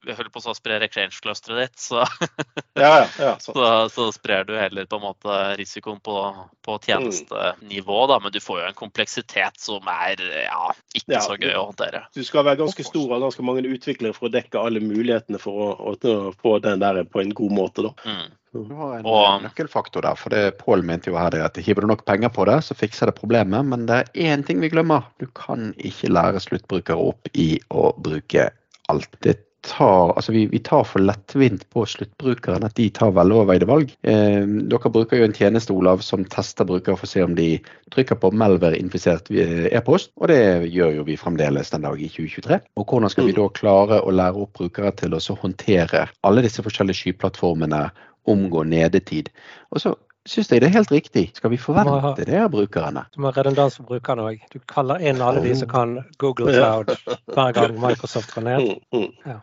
jeg 0.07 0.17
holder 0.19 0.33
på 0.35 0.43
å 0.43 0.55
spre 0.57 0.79
exchange-clusteret 0.87 1.61
ditt, 1.63 1.81
så, 1.81 2.05
ja, 2.83 2.91
ja, 3.01 3.07
ja, 3.19 3.33
så, 3.41 3.55
så, 3.93 4.09
sprer 4.15 4.47
du 4.49 4.55
heller 4.59 4.89
på 4.91 5.01
en 5.01 5.07
måte 5.07 5.39
risikoen 5.59 6.01
på, 6.05 6.19
på 6.65 6.79
tjenestenivå. 6.87 7.99
Da, 8.11 8.21
men 8.23 8.35
du 8.35 8.41
får 8.45 8.61
jo 8.61 8.69
en 8.69 8.79
kompleksitet 8.79 9.61
som 9.61 9.91
er 9.91 10.21
ja, 10.45 10.71
ikke 10.95 11.25
så 11.25 11.39
gøy 11.41 11.57
å 11.57 11.67
håndtere. 11.71 12.05
Du 12.15 12.23
skal 12.27 12.47
være 12.47 12.63
ganske 12.65 12.87
stor 12.87 13.17
og 13.17 13.27
ganske 13.29 13.47
mange 13.47 13.67
utviklere 13.67 14.17
for 14.17 14.29
å 14.29 14.35
dekke 14.35 14.63
alle 14.63 14.83
mulighetene 14.85 15.41
for 15.43 15.75
å, 15.75 15.93
å 15.95 16.17
få 16.41 16.59
den 16.65 16.83
der 16.85 17.05
på 17.09 17.25
en 17.25 17.35
god 17.37 17.61
måte. 17.63 17.89
da. 17.89 17.95
Mm. 18.05 18.33
Du 18.55 18.75
har 18.79 19.01
en 19.01 19.07
og, 19.11 19.43
nøkkelfaktor 19.43 20.05
der. 20.07 20.19
for 20.19 20.31
det 20.31 20.59
Pål 20.61 20.85
mente 20.87 21.11
jo 21.11 21.19
her 21.19 21.33
det 21.35 21.43
at 21.43 21.57
hiver 21.59 21.83
du 21.83 21.91
nok 21.91 22.05
penger 22.07 22.31
på 22.31 22.45
det, 22.47 22.61
så 22.63 22.77
fikser 22.79 23.11
det 23.11 23.17
problemet. 23.19 23.67
Men 23.67 23.89
det 23.89 23.97
er 23.97 24.35
én 24.35 24.45
ting 24.47 24.61
vi 24.63 24.71
glemmer. 24.71 25.09
Du 25.19 25.27
kan 25.35 25.73
ikke 25.75 26.13
lære 26.13 26.43
sluttbrukere 26.43 27.09
opp 27.11 27.33
i 27.35 27.57
å 27.75 27.91
bruke 27.99 28.53
alt. 28.93 29.11
Det 29.27 29.41
tar, 29.65 30.13
altså 30.17 30.33
vi, 30.33 30.45
vi, 30.53 30.61
tar 30.65 30.85
for 30.89 31.03
lettvint 31.03 31.65
på 31.73 31.85
sluttbrukeren 31.89 32.67
at 32.67 32.77
de 32.79 32.89
tar 32.95 33.15
veloverveide 33.17 33.69
valg. 33.69 33.93
Eh, 34.07 34.45
dere 34.71 34.93
bruker 34.93 35.21
jo 35.21 35.29
en 35.29 35.37
tjeneste 35.37 35.75
Olav, 35.75 36.05
som 36.05 36.25
tester 36.31 36.69
brukere 36.69 36.99
for 37.01 37.09
å 37.09 37.13
se 37.13 37.25
om 37.25 37.37
de 37.39 37.49
trykker 37.95 38.21
på 38.21 38.33
Melver-infisert 38.37 39.31
eh, 39.33 39.67
e-post, 39.73 40.13
og 40.21 40.31
det 40.33 40.71
gjør 40.73 41.01
jo 41.01 41.09
vi 41.09 41.19
fremdeles 41.21 41.73
den 41.75 41.87
dag 41.87 42.01
i 42.01 42.11
2023. 42.13 42.61
Og 42.81 42.89
Hvordan 42.89 43.13
skal 43.13 43.31
vi 43.31 43.37
da 43.37 43.51
klare 43.57 44.01
å 44.05 44.15
lære 44.15 44.47
opp 44.47 44.59
brukere 44.61 44.93
til 45.01 45.17
å 45.17 45.23
håndtere 45.43 46.09
alle 46.27 46.45
disse 46.45 46.65
forskjellige 46.65 47.03
skyplattformene, 47.03 47.87
omgå 48.31 48.63
nedetid? 48.65 49.29
Og 49.75 49.83
så 49.83 49.97
syns 50.29 50.49
jeg 50.53 50.63
det 50.65 50.71
er 50.71 50.79
helt 50.79 50.93
riktig. 50.93 51.25
Skal 51.37 51.53
vi 51.53 51.61
forvente 51.61 52.25
det 52.25 52.39
av 52.41 52.53
brukerne? 52.53 53.05
Du 53.13 53.21
må 53.21 53.29
ha 53.29 53.37
redundans 53.37 53.77
for 53.81 53.89
brukerne 53.89 54.29
òg. 54.31 54.45
Du 54.53 54.61
kaller 54.71 55.03
inn 55.05 55.21
alle 55.25 55.43
de 55.45 55.57
som 55.59 55.69
kan 55.71 55.99
Google 56.23 56.55
Cloud 56.55 56.95
hver 57.35 57.57
gang 57.57 57.77
Microsoft 57.81 58.37
går 58.37 58.49
ned. 58.53 58.71
Ja. 59.25 59.41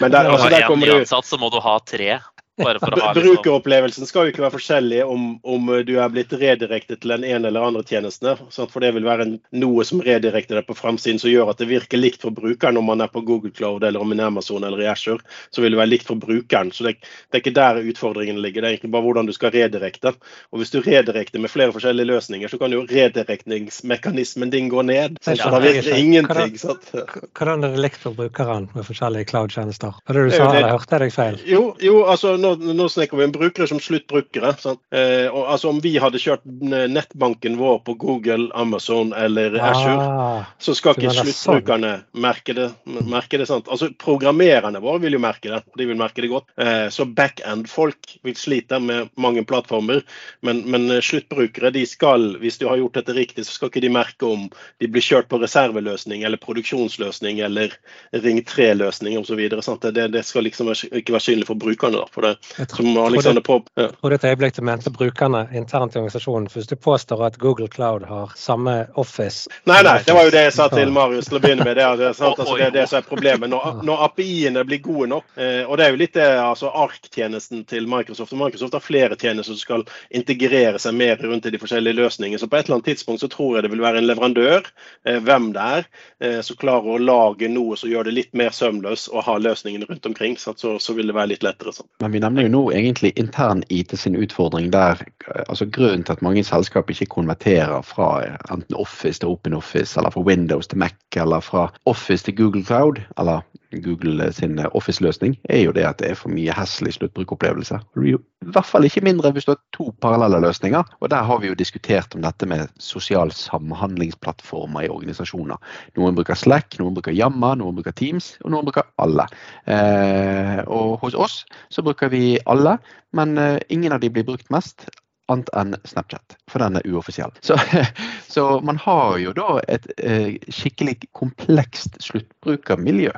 Men 0.00 0.12
der, 0.12 0.30
altså, 0.30 0.48
der 0.52 0.66
kommer 0.68 0.86
du 0.86 0.98
ansatt, 1.00 1.26
så 1.28 1.38
må 1.40 1.50
du 1.52 1.60
ha 1.64 1.78
tre 1.84 2.18
Bare 2.56 2.80
for 2.80 2.94
å 2.94 3.00
ha 3.02 3.12
liksom 3.12 3.34
Brukeropplevelsen 3.36 4.08
skal 4.08 4.26
jo 4.26 4.32
ikke 4.32 4.44
være 4.46 4.54
forskjellig 4.54 5.02
om, 5.04 5.24
om 5.44 5.66
du 5.84 5.92
er 6.00 6.12
blitt 6.12 6.32
redirektet 6.32 7.02
til 7.02 7.12
den 7.12 7.26
ene 7.28 7.50
eller 7.50 7.66
andre 7.68 7.82
tjenesten. 7.84 8.38
Sant? 8.54 8.72
For 8.72 8.84
det 8.84 8.94
vil 8.96 9.04
være 9.04 9.26
noe 9.60 9.84
som 9.84 10.00
redirekter 10.04 10.56
deg 10.56 10.68
på 10.68 10.76
framsiden 10.78 11.20
som 11.20 11.30
gjør 11.30 11.52
at 11.52 11.60
det 11.60 11.68
virker 11.68 12.00
likt 12.00 12.24
for 12.24 12.32
brukeren 12.32 12.80
om 12.80 12.88
man 12.88 13.04
er 13.04 13.12
på 13.12 13.20
Google 13.28 13.52
Cloud 13.52 13.84
eller 13.84 14.00
om 14.00 14.08
man 14.12 14.22
er 14.22 14.24
i 14.24 14.32
Amazon 14.32 14.64
eller 14.64 14.80
i 14.80 14.88
Azure. 14.88 15.20
Så 15.52 15.64
vil 15.64 15.76
det 15.76 15.80
være 15.82 15.92
likt 15.92 16.08
for 16.08 16.20
brukeren. 16.22 16.72
Så 16.72 16.86
det, 16.88 16.96
det 17.28 17.38
er 17.38 17.44
ikke 17.44 17.54
der 17.58 17.82
utfordringen 17.92 18.40
ligger. 18.40 18.64
Det 18.64 18.70
er 18.70 18.78
egentlig 18.78 18.92
bare 18.96 19.06
hvordan 19.08 19.28
du 19.28 19.34
skal 19.36 19.52
redirekte. 19.52 20.14
Og 20.52 20.62
hvis 20.62 20.72
du 20.72 20.80
redirekter 20.80 21.42
med 21.44 21.52
flere 21.52 21.76
forskjellige 21.76 22.08
løsninger, 22.08 22.48
så 22.48 22.60
kan 22.62 22.72
jo 22.72 22.86
redirektingsmekanismen 22.88 24.54
din 24.54 24.72
gå 24.72 24.86
ned. 24.88 25.20
Så 25.20 25.36
da 25.36 25.60
virker 25.60 25.92
ingenting. 25.92 26.56
Hvordan 26.56 27.68
er 27.68 27.76
det 27.76 27.84
likt 27.84 28.00
for 28.00 28.16
brukeren 28.16 28.70
med 28.72 28.88
forskjellige 28.88 29.28
cloud-tjenester? 29.34 30.00
Var 30.06 30.20
det 30.20 30.24
du 30.24 30.30
Det 30.30 30.40
er 30.40 30.40
jo 30.40 30.50
sa, 30.50 30.56
eller 30.56 30.72
hørte 30.72 30.96
jeg 30.96 31.04
deg 31.04 31.14
feil? 31.14 31.38
Jo, 31.46 31.62
jo 31.82 32.00
altså 32.08 32.36
nå, 32.46 32.72
nå 32.78 32.88
snakker 32.92 33.18
vi 33.18 33.26
om 33.28 33.34
brukere 33.34 33.68
som 33.68 33.80
sluttbrukere. 33.82 34.54
Eh, 34.94 35.26
og, 35.30 35.42
altså 35.52 35.70
Om 35.72 35.80
vi 35.84 35.96
hadde 36.02 36.20
kjørt 36.22 36.44
nettbanken 36.46 37.58
vår 37.60 37.80
på 37.86 37.96
Google, 38.00 38.48
Amazon 38.54 39.12
eller 39.16 39.58
Azure, 39.60 40.06
Ah, 40.06 40.44
så 40.58 40.74
skal 40.76 40.96
ikke 40.96 41.12
sluttbrukerne 41.14 41.92
sånn. 41.98 42.22
merke 42.22 42.54
det. 42.56 42.68
merke 42.86 43.40
det 43.40 43.48
sant? 43.48 43.68
Altså 43.72 43.88
Programmererne 44.00 44.80
våre 44.84 45.02
vil 45.04 45.16
jo 45.16 45.22
merke 45.22 45.50
det, 45.52 45.62
de 45.78 45.86
vil 45.88 45.98
merke 45.98 46.22
det 46.24 46.30
godt. 46.32 46.48
Eh, 46.60 46.88
så 46.92 47.06
backend-folk 47.06 48.16
vil 48.26 48.36
slite 48.38 48.80
med 48.82 49.10
mange 49.16 49.44
plattformer. 49.48 50.02
Men, 50.46 50.62
men 50.70 50.90
eh, 50.90 51.02
sluttbrukere 51.04 51.72
de 51.74 51.86
skal, 51.88 52.36
hvis 52.42 52.60
du 52.62 52.66
har 52.70 52.80
gjort 52.80 53.00
dette 53.00 53.16
riktig, 53.16 53.46
så 53.46 53.56
skal 53.56 53.72
ikke 53.72 53.84
de 53.84 53.92
merke 53.92 54.28
om 54.28 54.48
de 54.82 54.90
blir 54.90 55.04
kjørt 55.04 55.30
på 55.32 55.40
reserveløsning 55.42 56.24
eller 56.26 56.40
produksjonsløsning 56.42 57.40
eller 57.46 57.74
Ring 58.12 58.40
3-løsning 58.44 59.18
osv. 59.20 59.42
Det, 59.46 60.08
det, 60.12 60.22
skal 60.26 60.46
liksom 60.46 60.72
ikke 60.72 61.16
være 61.16 61.24
synlig 61.24 61.48
for 61.48 61.58
brukerne. 61.60 62.00
da, 62.00 62.06
for 62.12 62.26
det 62.26 62.35
som 62.68 62.96
Alexander 63.04 63.44
på, 63.44 63.60
ja. 63.74 63.88
trodde 64.00 64.20
et 64.20 64.28
øyeblikk 64.30 64.56
du 64.56 64.62
mente 64.66 64.90
brukerne 64.90 65.46
internt 65.52 65.96
i 65.96 66.00
organisasjonen. 66.00 66.48
For 66.50 66.60
hvis 66.60 66.70
du 66.70 66.76
påstår 66.76 67.26
at 67.26 67.38
Google 67.42 67.68
Cloud 67.68 68.06
har 68.08 68.32
samme 68.36 68.86
Office 68.94 69.48
Nei, 69.66 69.82
nei, 69.82 69.98
det 70.06 70.14
var 70.14 70.26
jo 70.26 70.32
det 70.34 70.42
jeg 70.46 70.54
sa 70.54 70.66
til 70.72 70.92
Marius 70.94 71.28
til 71.30 71.38
å 71.38 71.42
begynne 71.42 71.64
med. 71.66 71.76
Det 71.78 71.84
er, 71.84 71.96
det, 72.00 72.12
sant, 72.18 72.38
altså, 72.38 72.56
det, 72.58 72.68
er 72.68 72.74
det 72.74 72.84
som 72.90 73.00
er 73.00 73.06
problemet. 73.08 73.50
Når, 73.50 73.80
når 73.86 74.04
API-ene 74.06 74.62
blir 74.68 74.82
gode 74.84 75.08
nok, 75.10 75.26
eh, 75.34 75.62
og 75.66 75.78
det 75.78 75.86
er 75.86 75.94
jo 75.94 76.00
litt 76.00 76.14
det 76.16 76.26
altså 76.40 76.70
ARK-tjenesten 76.84 77.64
til 77.68 77.88
Microsoft. 77.90 78.34
og 78.34 78.42
Microsoft 78.44 78.76
har 78.78 78.84
flere 78.84 79.18
tjenester 79.18 79.52
som 79.52 79.60
skal 79.60 79.86
integrere 80.14 80.80
seg 80.82 80.96
mer 80.96 81.20
rundt 81.22 81.46
i 81.46 81.52
de 81.54 81.60
forskjellige 81.60 81.98
løsningene. 81.98 82.40
Så 82.40 82.48
på 82.50 82.58
et 82.58 82.68
eller 82.68 82.78
annet 82.78 82.90
tidspunkt 82.92 83.24
så 83.24 83.30
tror 83.32 83.56
jeg 83.56 83.66
det 83.66 83.72
vil 83.74 83.84
være 83.84 84.02
en 84.02 84.08
leverandør, 84.08 84.70
eh, 85.06 85.20
hvem 85.26 85.50
det 85.56 85.66
er, 85.78 85.88
eh, 86.20 86.40
som 86.46 86.60
klarer 86.60 86.96
å 86.96 87.02
lage 87.02 87.50
noe 87.52 87.78
som 87.78 87.90
gjør 87.90 88.08
det 88.08 88.16
litt 88.16 88.34
mer 88.38 88.54
sømløs 88.54 89.08
å 89.12 89.24
ha 89.26 89.38
løsningene 89.42 89.88
rundt 89.90 90.06
omkring. 90.06 90.38
Så, 90.40 90.54
så 90.56 90.96
vil 90.96 91.10
det 91.10 91.16
være 91.16 91.34
litt 91.34 91.46
lettere. 91.46 91.74
sånn. 91.74 91.88
Men 92.04 92.14
vi 92.14 92.22
nevner 92.26 92.46
jo 92.46 92.52
nå 92.52 92.62
egentlig 92.74 93.12
intern 93.16 93.62
IT 93.70 93.94
sin 93.98 94.16
utfordring 94.18 94.72
der 94.72 95.02
altså 95.48 95.66
grunnen 95.72 96.04
til 96.04 96.16
at 96.16 96.22
mange 96.22 96.44
selskap 96.44 96.90
ikke 96.90 97.06
konverterer 97.06 97.82
fra 97.86 98.08
enten 98.50 98.74
Office 98.74 99.20
til 99.20 99.28
OpenOffice, 99.28 99.98
eller 99.98 100.10
fra 100.10 100.24
Windows 100.26 100.66
til 100.66 100.78
Mac, 100.78 100.96
eller 101.16 101.40
fra 101.40 101.68
Office 101.86 102.24
til 102.24 102.36
Google 102.36 102.64
Cloud, 102.64 103.00
eller 103.18 103.40
Google 103.70 104.32
sin 104.32 104.58
eh, 104.58 104.68
Office-løsning, 104.72 105.36
er 105.48 105.62
jo 105.64 105.74
det 105.76 105.84
at 105.88 106.00
det 106.00 106.10
er 106.10 106.18
for 106.18 106.32
mye 106.32 106.54
hesselig 106.54 106.96
sluttbrukeropplevelse. 106.96 107.78
Det 107.94 108.02
blir 108.02 108.18
I 108.18 108.50
hvert 108.54 108.68
fall 108.68 108.86
ikke 108.86 109.02
mindre 109.04 109.32
hvis 109.34 109.46
du 109.48 109.52
har 109.54 109.60
to 109.74 109.88
parallelle 110.04 110.40
løsninger. 110.44 110.84
Og 111.00 111.10
der 111.10 111.26
har 111.26 111.40
vi 111.42 111.50
jo 111.50 111.58
diskutert 111.58 112.14
om 112.14 112.22
dette 112.24 112.46
med 112.48 112.68
sosial 112.82 113.32
samhandlingsplattformer 113.34 114.86
i 114.86 114.92
organisasjoner. 114.92 115.58
Noen 115.98 116.18
bruker 116.18 116.38
Slack, 116.38 116.78
noen 116.80 116.94
bruker 116.96 117.16
Jamma, 117.16 117.54
noen 117.58 117.78
bruker 117.78 117.96
Teams, 117.96 118.34
og 118.44 118.54
noen 118.54 118.68
bruker 118.68 118.86
alle. 119.02 119.26
Eh, 119.66 120.60
og 120.66 121.00
hos 121.02 121.16
oss 121.16 121.40
så 121.72 121.84
bruker 121.86 122.12
vi 122.12 122.36
alle, 122.46 122.76
men 123.16 123.36
eh, 123.40 123.58
ingen 123.68 123.96
av 123.96 124.04
de 124.04 124.12
blir 124.12 124.26
brukt 124.28 124.50
mest. 124.54 124.88
Annet 125.26 125.48
enn 125.58 125.74
Snapchat, 125.82 126.36
for 126.46 126.62
den 126.62 126.78
er 126.78 126.84
uoffisiell. 126.86 127.32
Så, 127.42 127.56
så 128.34 128.60
man 128.62 128.78
har 128.78 129.16
jo 129.18 129.32
da 129.34 129.56
et 129.66 129.88
eh, 129.98 130.36
skikkelig 130.54 131.00
komplekst 131.18 131.98
sluttbrukermiljø. 132.04 133.10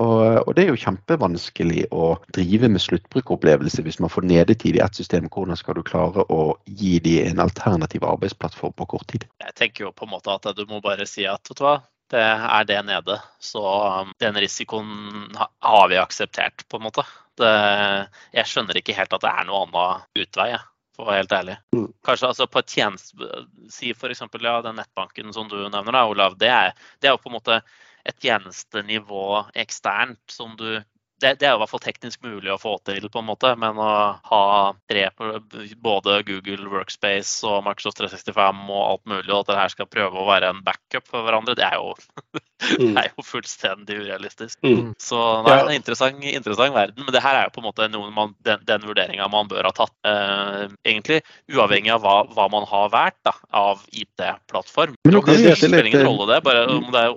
Og, 0.00 0.48
og 0.48 0.54
det 0.56 0.64
er 0.64 0.72
jo 0.72 0.80
kjempevanskelig 0.80 1.86
å 1.92 2.14
drive 2.32 2.70
med 2.72 2.80
sluttbrukeropplevelse 2.80 3.84
hvis 3.84 4.00
man 4.00 4.12
får 4.12 4.26
nedetid 4.28 4.78
i 4.78 4.82
ett 4.84 4.96
system. 4.96 5.28
Hvordan 5.32 5.58
skal 5.60 5.76
du 5.76 5.82
klare 5.86 6.24
å 6.32 6.56
gi 6.64 6.96
de 7.04 7.18
en 7.26 7.42
alternativ 7.44 8.06
arbeidsplattform 8.08 8.76
på 8.78 8.88
kort 8.94 9.08
tid? 9.12 9.26
Jeg 9.44 9.56
tenker 9.58 9.88
jo 9.88 9.94
på 9.96 10.08
en 10.08 10.14
måte 10.14 10.32
at 10.32 10.48
du 10.56 10.64
må 10.70 10.80
bare 10.84 11.08
si 11.08 11.26
at 11.28 11.44
vet 11.50 11.58
du 11.58 11.66
hva, 11.66 11.78
det 12.12 12.24
er 12.24 12.64
det 12.68 12.80
nede. 12.88 13.18
Så 13.40 13.62
um, 13.62 14.12
den 14.20 14.36
risikoen 14.40 15.36
har 15.36 15.88
vi 15.88 16.00
akseptert, 16.00 16.66
på 16.68 16.80
en 16.80 16.88
måte. 16.88 17.04
Det, 17.40 17.52
jeg 18.36 18.50
skjønner 18.50 18.78
ikke 18.78 18.96
helt 18.96 19.14
at 19.16 19.24
det 19.24 19.32
er 19.32 19.48
noe 19.48 19.64
annen 19.64 20.02
utvei, 20.20 20.50
jeg, 20.52 20.60
for 20.92 21.06
å 21.06 21.08
være 21.08 21.22
helt 21.22 21.36
ærlig. 21.38 21.56
Mm. 21.76 21.86
Kanskje 22.04 22.28
altså 22.32 22.48
på 22.48 22.60
et 22.60 22.76
tjeneste... 22.76 23.30
Si 23.72 23.94
f.eks. 23.94 24.26
Ja, 24.44 24.58
den 24.64 24.76
nettbanken 24.76 25.32
som 25.32 25.48
du 25.48 25.56
nevner, 25.62 25.94
da, 25.94 26.04
Olav. 26.10 26.36
Det 26.40 26.52
er, 26.52 26.76
det 27.00 27.08
er 27.08 27.16
jo 27.16 27.22
på 27.22 27.32
en 27.32 27.38
måte 27.38 27.62
et 28.08 28.18
tjenestenivå 28.22 29.24
eksternt 29.54 30.22
som 30.30 30.56
du 30.58 30.80
det, 31.22 31.34
det 31.40 31.48
er 31.48 31.54
jo 31.54 31.60
i 31.60 31.62
hvert 31.62 31.72
fall 31.72 31.84
teknisk 31.84 32.22
mulig 32.26 32.52
å 32.52 32.60
få 32.60 32.76
til, 32.86 33.06
på 33.12 33.22
en 33.22 33.28
måte, 33.28 33.52
men 33.60 33.78
å 33.80 33.90
ha 34.28 34.42
tre 34.90 35.04
på 35.16 35.30
både 35.82 36.20
Google 36.28 36.70
Workspace 36.72 37.46
og 37.48 37.62
Microsoft 37.66 38.00
365 38.00 38.62
og 38.68 38.82
alt 38.82 39.04
mulig, 39.10 39.30
og 39.30 39.42
at 39.42 39.52
det 39.52 39.58
her 39.60 39.74
skal 39.74 39.90
prøve 39.90 40.18
å 40.18 40.28
være 40.28 40.52
en 40.52 40.62
backup 40.66 41.06
for 41.08 41.26
hverandre, 41.26 41.56
det 41.58 41.66
er 41.66 41.78
jo, 41.78 41.94
det 42.80 43.04
er 43.04 43.10
jo 43.10 43.26
fullstendig 43.26 44.00
urealistisk. 44.02 44.58
Mm. 44.64 44.92
Så 45.00 45.18
nei, 45.18 45.52
det 45.52 45.56
er 45.58 45.70
en 45.70 45.80
interessant, 45.80 46.26
interessant 46.32 46.76
verden, 46.76 47.06
men 47.06 47.14
det 47.14 47.24
her 47.24 47.38
er 47.38 47.48
jo 47.48 47.54
på 47.56 47.62
en 47.62 47.68
måte 47.68 47.88
man, 47.92 48.34
den, 48.46 48.62
den 48.68 48.86
vurderinga 48.86 49.28
man 49.32 49.50
bør 49.50 49.70
ha 49.70 49.74
tatt. 49.76 49.94
Eh, 50.08 50.66
egentlig 50.88 51.22
uavhengig 51.52 51.92
av 51.94 52.02
hva, 52.04 52.16
hva 52.32 52.48
man 52.52 52.66
har 52.68 52.90
da, 53.24 53.32
av 53.56 53.82
IT-plattform. 53.92 54.96
Det 55.02 55.22
det 55.42 55.56
spiller 55.58 55.86
ingen 55.86 56.04
rolle 56.06 56.26
det, 56.32 56.40
bare 56.44 56.64
om 56.70 56.90
det 56.92 57.02
er 57.06 57.14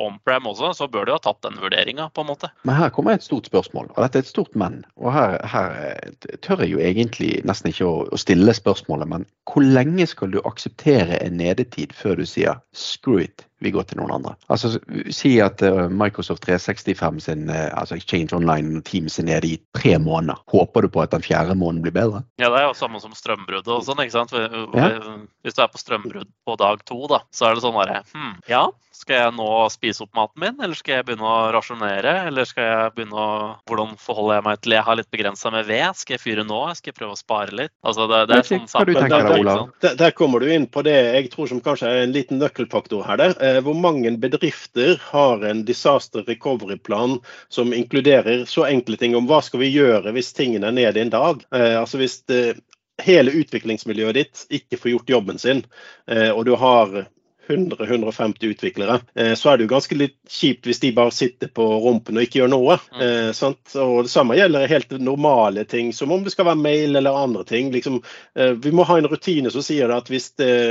on-prem 0.00 0.48
også, 0.50 0.72
så 0.76 0.88
bør 0.90 1.08
du 1.08 1.14
ha 1.14 1.20
tatt 1.22 1.40
den 1.46 1.58
vurderinga, 1.60 2.08
på 2.14 2.24
en 2.24 2.30
måte. 2.30 2.50
Men 2.68 2.78
her 2.78 2.92
kommer 2.94 3.16
et 3.16 3.24
stort 3.24 3.37
spørsmål, 3.46 3.90
og 3.94 4.02
dette 4.02 4.18
er 4.18 4.24
et 4.26 4.30
stort 4.30 4.56
men. 4.58 4.80
Og 4.96 5.12
her, 5.14 5.38
her 5.46 5.76
eh, 5.92 6.36
tør 6.42 6.64
jeg 6.64 6.72
jo 6.72 6.82
egentlig 6.82 7.30
nesten 7.46 7.70
ikke 7.70 7.86
å, 7.86 8.00
å 8.10 8.18
stille 8.18 8.54
spørsmålet, 8.56 9.08
men 9.08 9.26
hvor 9.46 9.62
lenge 9.62 10.06
skal 10.10 10.32
du 10.34 10.40
akseptere 10.44 11.20
en 11.22 11.38
nedetid 11.38 11.94
før 11.96 12.18
du 12.18 12.26
sier 12.26 12.58
screw 12.74 13.22
it, 13.22 13.46
vi 13.64 13.72
går 13.74 13.88
til 13.88 14.00
noen 14.00 14.14
andre? 14.18 14.34
Altså 14.52 14.74
Si 15.14 15.34
at 15.42 15.62
eh, 15.66 15.86
Microsoft 15.90 16.44
365 16.46 17.20
sin, 17.24 17.46
eh, 17.50 17.68
altså 17.72 17.98
Exchange 17.98 18.36
Online 18.36 18.80
og 18.80 18.86
Teams 18.88 19.18
er 19.18 19.28
nede 19.28 19.52
i 19.52 19.58
tre 19.76 19.96
måneder. 20.02 20.40
Håper 20.52 20.86
du 20.86 20.92
på 20.94 21.02
at 21.02 21.14
den 21.14 21.24
fjerde 21.26 21.56
måneden 21.58 21.84
blir 21.86 21.96
bedre? 21.96 22.24
Ja, 22.40 22.52
det 22.52 22.62
er 22.62 22.68
jo 22.68 22.76
samme 22.78 23.02
som 23.02 23.16
strømbruddet 23.16 23.72
og 23.74 23.86
sånn, 23.86 24.02
ikke 24.04 24.16
sant. 24.18 24.34
Hvis 24.34 25.56
du 25.56 25.64
er 25.64 25.72
på 25.72 25.80
strømbrudd 25.80 26.30
på 26.46 26.58
dag 26.60 26.84
to, 26.88 27.00
da, 27.10 27.24
så 27.34 27.48
er 27.48 27.56
det 27.56 27.64
sånn 27.64 27.78
derre 27.78 28.02
hm, 28.12 28.36
ja, 28.50 28.66
skal 28.98 29.20
jeg 29.20 29.34
nå 29.36 29.48
spise 29.70 30.02
opp 30.04 30.16
maten 30.16 30.42
min, 30.42 30.56
eller 30.64 30.78
skal 30.78 30.98
jeg 30.98 31.06
begynne 31.06 31.28
å 31.28 31.50
rasjonere? 31.54 32.14
Eller 32.28 32.48
skal 32.48 32.66
jeg 32.66 32.94
begynne 32.96 33.14
å 33.14 33.26
Hvordan 33.68 33.94
forholder 34.00 34.38
jeg 34.38 34.44
meg 34.48 34.62
til 34.62 34.74
Jeg 34.74 34.84
har 34.88 34.98
litt 34.98 35.10
begrensa 35.14 35.52
med 35.54 35.68
ved. 35.68 35.86
Skal 35.98 36.16
jeg 36.16 36.22
fyre 36.24 36.44
nå? 36.46 36.58
Skal 36.78 36.90
jeg 36.90 36.98
prøve 36.98 37.14
å 37.14 37.20
spare 37.20 37.54
litt? 37.54 37.72
Altså, 37.86 38.08
det, 38.10 38.24
det 38.30 38.38
er 38.38 38.48
sånn 38.48 38.66
samfunn, 38.70 38.98
da, 38.98 39.20
ikke 39.38 39.54
Der, 39.84 39.98
der 40.02 40.16
kommer 40.18 40.42
du 40.42 40.50
inn 40.50 40.66
på 40.70 40.82
det 40.86 40.96
jeg 40.96 41.30
tror 41.32 41.50
som 41.50 41.62
kanskje 41.62 41.92
er 41.92 42.02
en 42.06 42.14
liten 42.16 42.42
nøkkelfaktor 42.42 43.06
her. 43.06 43.20
Der. 43.22 43.36
Eh, 43.48 43.60
hvor 43.64 43.74
mange 43.74 44.12
bedrifter 44.20 44.98
har 45.10 45.44
en 45.44 45.64
disaster 45.64 46.26
recovery-plan 46.28 47.18
som 47.48 47.72
inkluderer 47.72 48.44
så 48.44 48.66
enkle 48.68 48.96
ting 49.00 49.16
om 49.16 49.28
hva 49.30 49.40
skal 49.44 49.62
vi 49.62 49.72
gjøre 49.72 50.12
hvis 50.16 50.34
tingene 50.36 50.70
er 50.70 50.78
nede 50.78 51.04
en 51.04 51.14
dag? 51.14 51.44
Eh, 51.54 51.76
altså 51.80 52.00
hvis 52.02 52.20
det, 52.30 52.42
hele 53.02 53.30
utviklingsmiljøet 53.30 54.18
ditt 54.18 54.44
ikke 54.50 54.78
får 54.80 54.90
gjort 54.94 55.12
jobben 55.12 55.38
sin, 55.38 55.62
eh, 56.10 56.30
og 56.30 56.44
du 56.48 56.54
har 56.58 57.04
100-150 57.48 58.44
utviklere, 58.44 59.00
eh, 59.14 59.34
så 59.34 59.50
er 59.50 59.58
det 59.58 59.66
jo 59.66 59.72
ganske 59.72 59.96
litt 59.98 60.16
kjipt 60.28 60.66
hvis 60.68 60.80
de 60.82 60.92
bare 60.96 61.14
sitter 61.14 61.50
på 61.54 61.64
rumpen 61.84 62.18
og 62.18 62.26
ikke 62.26 62.42
gjør 62.42 62.52
noe. 62.52 62.78
Mm. 62.92 63.02
Eh, 63.04 63.30
sant? 63.36 63.74
Og 63.80 64.04
Det 64.04 64.12
samme 64.12 64.36
gjelder 64.38 64.68
helt 64.70 64.92
normale 65.00 65.64
ting, 65.68 65.92
som 65.92 66.12
om 66.12 66.24
det 66.24 66.34
skal 66.34 66.48
være 66.50 66.60
mail 66.60 66.96
eller 66.96 67.16
andre 67.16 67.44
ting. 67.48 67.70
Liksom, 67.74 68.00
eh, 68.36 68.52
vi 68.52 68.72
må 68.74 68.86
ha 68.88 68.98
en 68.98 69.08
rutine 69.10 69.52
som 69.54 69.64
sier 69.64 69.92
at 69.94 70.08
hvis 70.08 70.28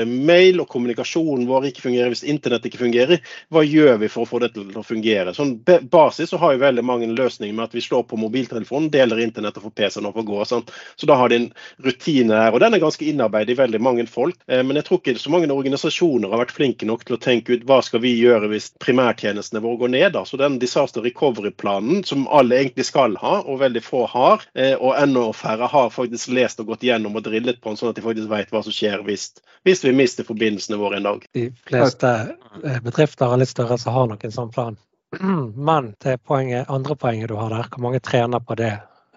mail 0.08 0.62
og 0.62 0.70
kommunikasjonen 0.70 1.48
vår 1.50 1.70
ikke 1.72 1.88
fungerer, 1.88 2.12
hvis 2.14 2.26
internett 2.28 2.66
ikke 2.68 2.82
fungerer, 2.84 3.22
hva 3.52 3.64
gjør 3.66 3.98
vi 4.04 4.10
for 4.12 4.24
å 4.24 4.30
få 4.30 4.40
det 4.44 4.54
til 4.56 4.70
å 4.78 4.86
fungere? 4.86 5.34
Sånn 5.36 5.58
basis 5.64 6.32
så 6.32 6.40
har 6.42 6.54
jo 6.54 6.64
veldig 6.64 6.84
mange 6.86 7.10
løsninger 7.10 7.56
med 7.56 7.68
at 7.68 7.76
vi 7.76 7.84
slår 7.84 8.06
på 8.08 8.20
mobiltelefonen, 8.22 8.92
deler 8.94 9.24
internett 9.24 9.58
og 9.58 9.68
får 9.68 9.76
PC-en 9.82 10.10
opp 10.10 10.20
og 10.22 10.30
gå. 10.30 10.40
Sant? 10.46 10.72
Så 10.96 11.10
da 11.10 11.18
har 11.20 11.30
de 11.30 11.42
en 11.42 11.50
rutine 11.84 12.38
her, 12.38 12.54
og 12.54 12.62
den 12.64 12.78
er 12.78 12.84
ganske 12.84 13.06
innarbeidet 13.08 13.56
i 13.56 13.60
veldig 13.60 13.82
mange 13.82 14.08
folk. 14.12 14.38
Men 14.48 14.78
jeg 14.80 14.88
tror 14.88 15.02
ikke 15.02 15.18
så 15.20 15.34
mange 15.34 15.50
organisasjoner 15.52 16.32
har 16.32 16.44
vært 16.44 16.56
flinke 16.56 16.67
nok 16.88 17.06
til 17.08 17.16
å 17.16 17.20
tenke 17.22 17.56
ut 17.56 17.66
hva 17.68 17.80
skal 17.86 18.02
vi 18.04 18.14
gjøre 18.18 18.50
hvis 18.52 18.70
primærtjenestene 18.84 19.62
våre 19.64 19.82
går 19.84 19.92
ned. 19.94 20.08
Da. 20.16 20.24
Så 20.28 20.40
den 20.42 20.58
disaster 20.62 21.06
recovery-planen 21.06 22.04
som 22.08 22.26
alle 22.28 22.60
egentlig 22.60 22.88
skal 22.90 23.18
ha, 23.22 23.38
og 23.44 23.62
veldig 23.62 23.84
få 23.86 24.06
har, 24.12 24.44
eh, 24.58 24.76
og 24.76 24.98
enda 25.00 25.28
færre 25.38 25.70
har 25.72 25.94
faktisk 25.94 26.34
lest 26.36 26.60
og 26.64 26.74
gått 26.74 26.86
gjennom 26.88 27.16
og 27.18 27.26
drillet 27.28 27.62
på 27.62 27.72
den, 27.72 27.80
sånn 27.80 27.94
at 27.94 28.00
de 28.00 28.06
faktisk 28.06 28.32
vet 28.32 28.52
hva 28.54 28.64
som 28.66 28.76
skjer 28.76 29.06
hvis, 29.08 29.30
hvis 29.68 29.86
vi 29.86 29.96
mister 29.96 30.28
forbindelsene 30.28 30.80
våre 30.82 31.00
en 31.00 31.10
dag. 31.10 31.26
De 31.38 31.48
fleste 31.70 32.14
eh, 32.64 32.82
bedrifter 32.84 33.32
er 33.32 33.44
litt 33.44 33.54
større 33.54 33.80
som 33.82 33.96
har 33.96 34.12
nok 34.12 34.28
en 34.28 34.38
sånn 34.42 34.54
plan. 34.54 34.78
Men 35.70 35.94
det 36.04 36.20
poenget, 36.28 36.70
andre 36.70 36.98
poenget 37.00 37.32
du 37.32 37.38
har 37.40 37.54
der, 37.54 37.72
hvor 37.72 37.88
mange 37.88 38.04
trener 38.04 38.44
på 38.44 38.58
det 38.60 38.76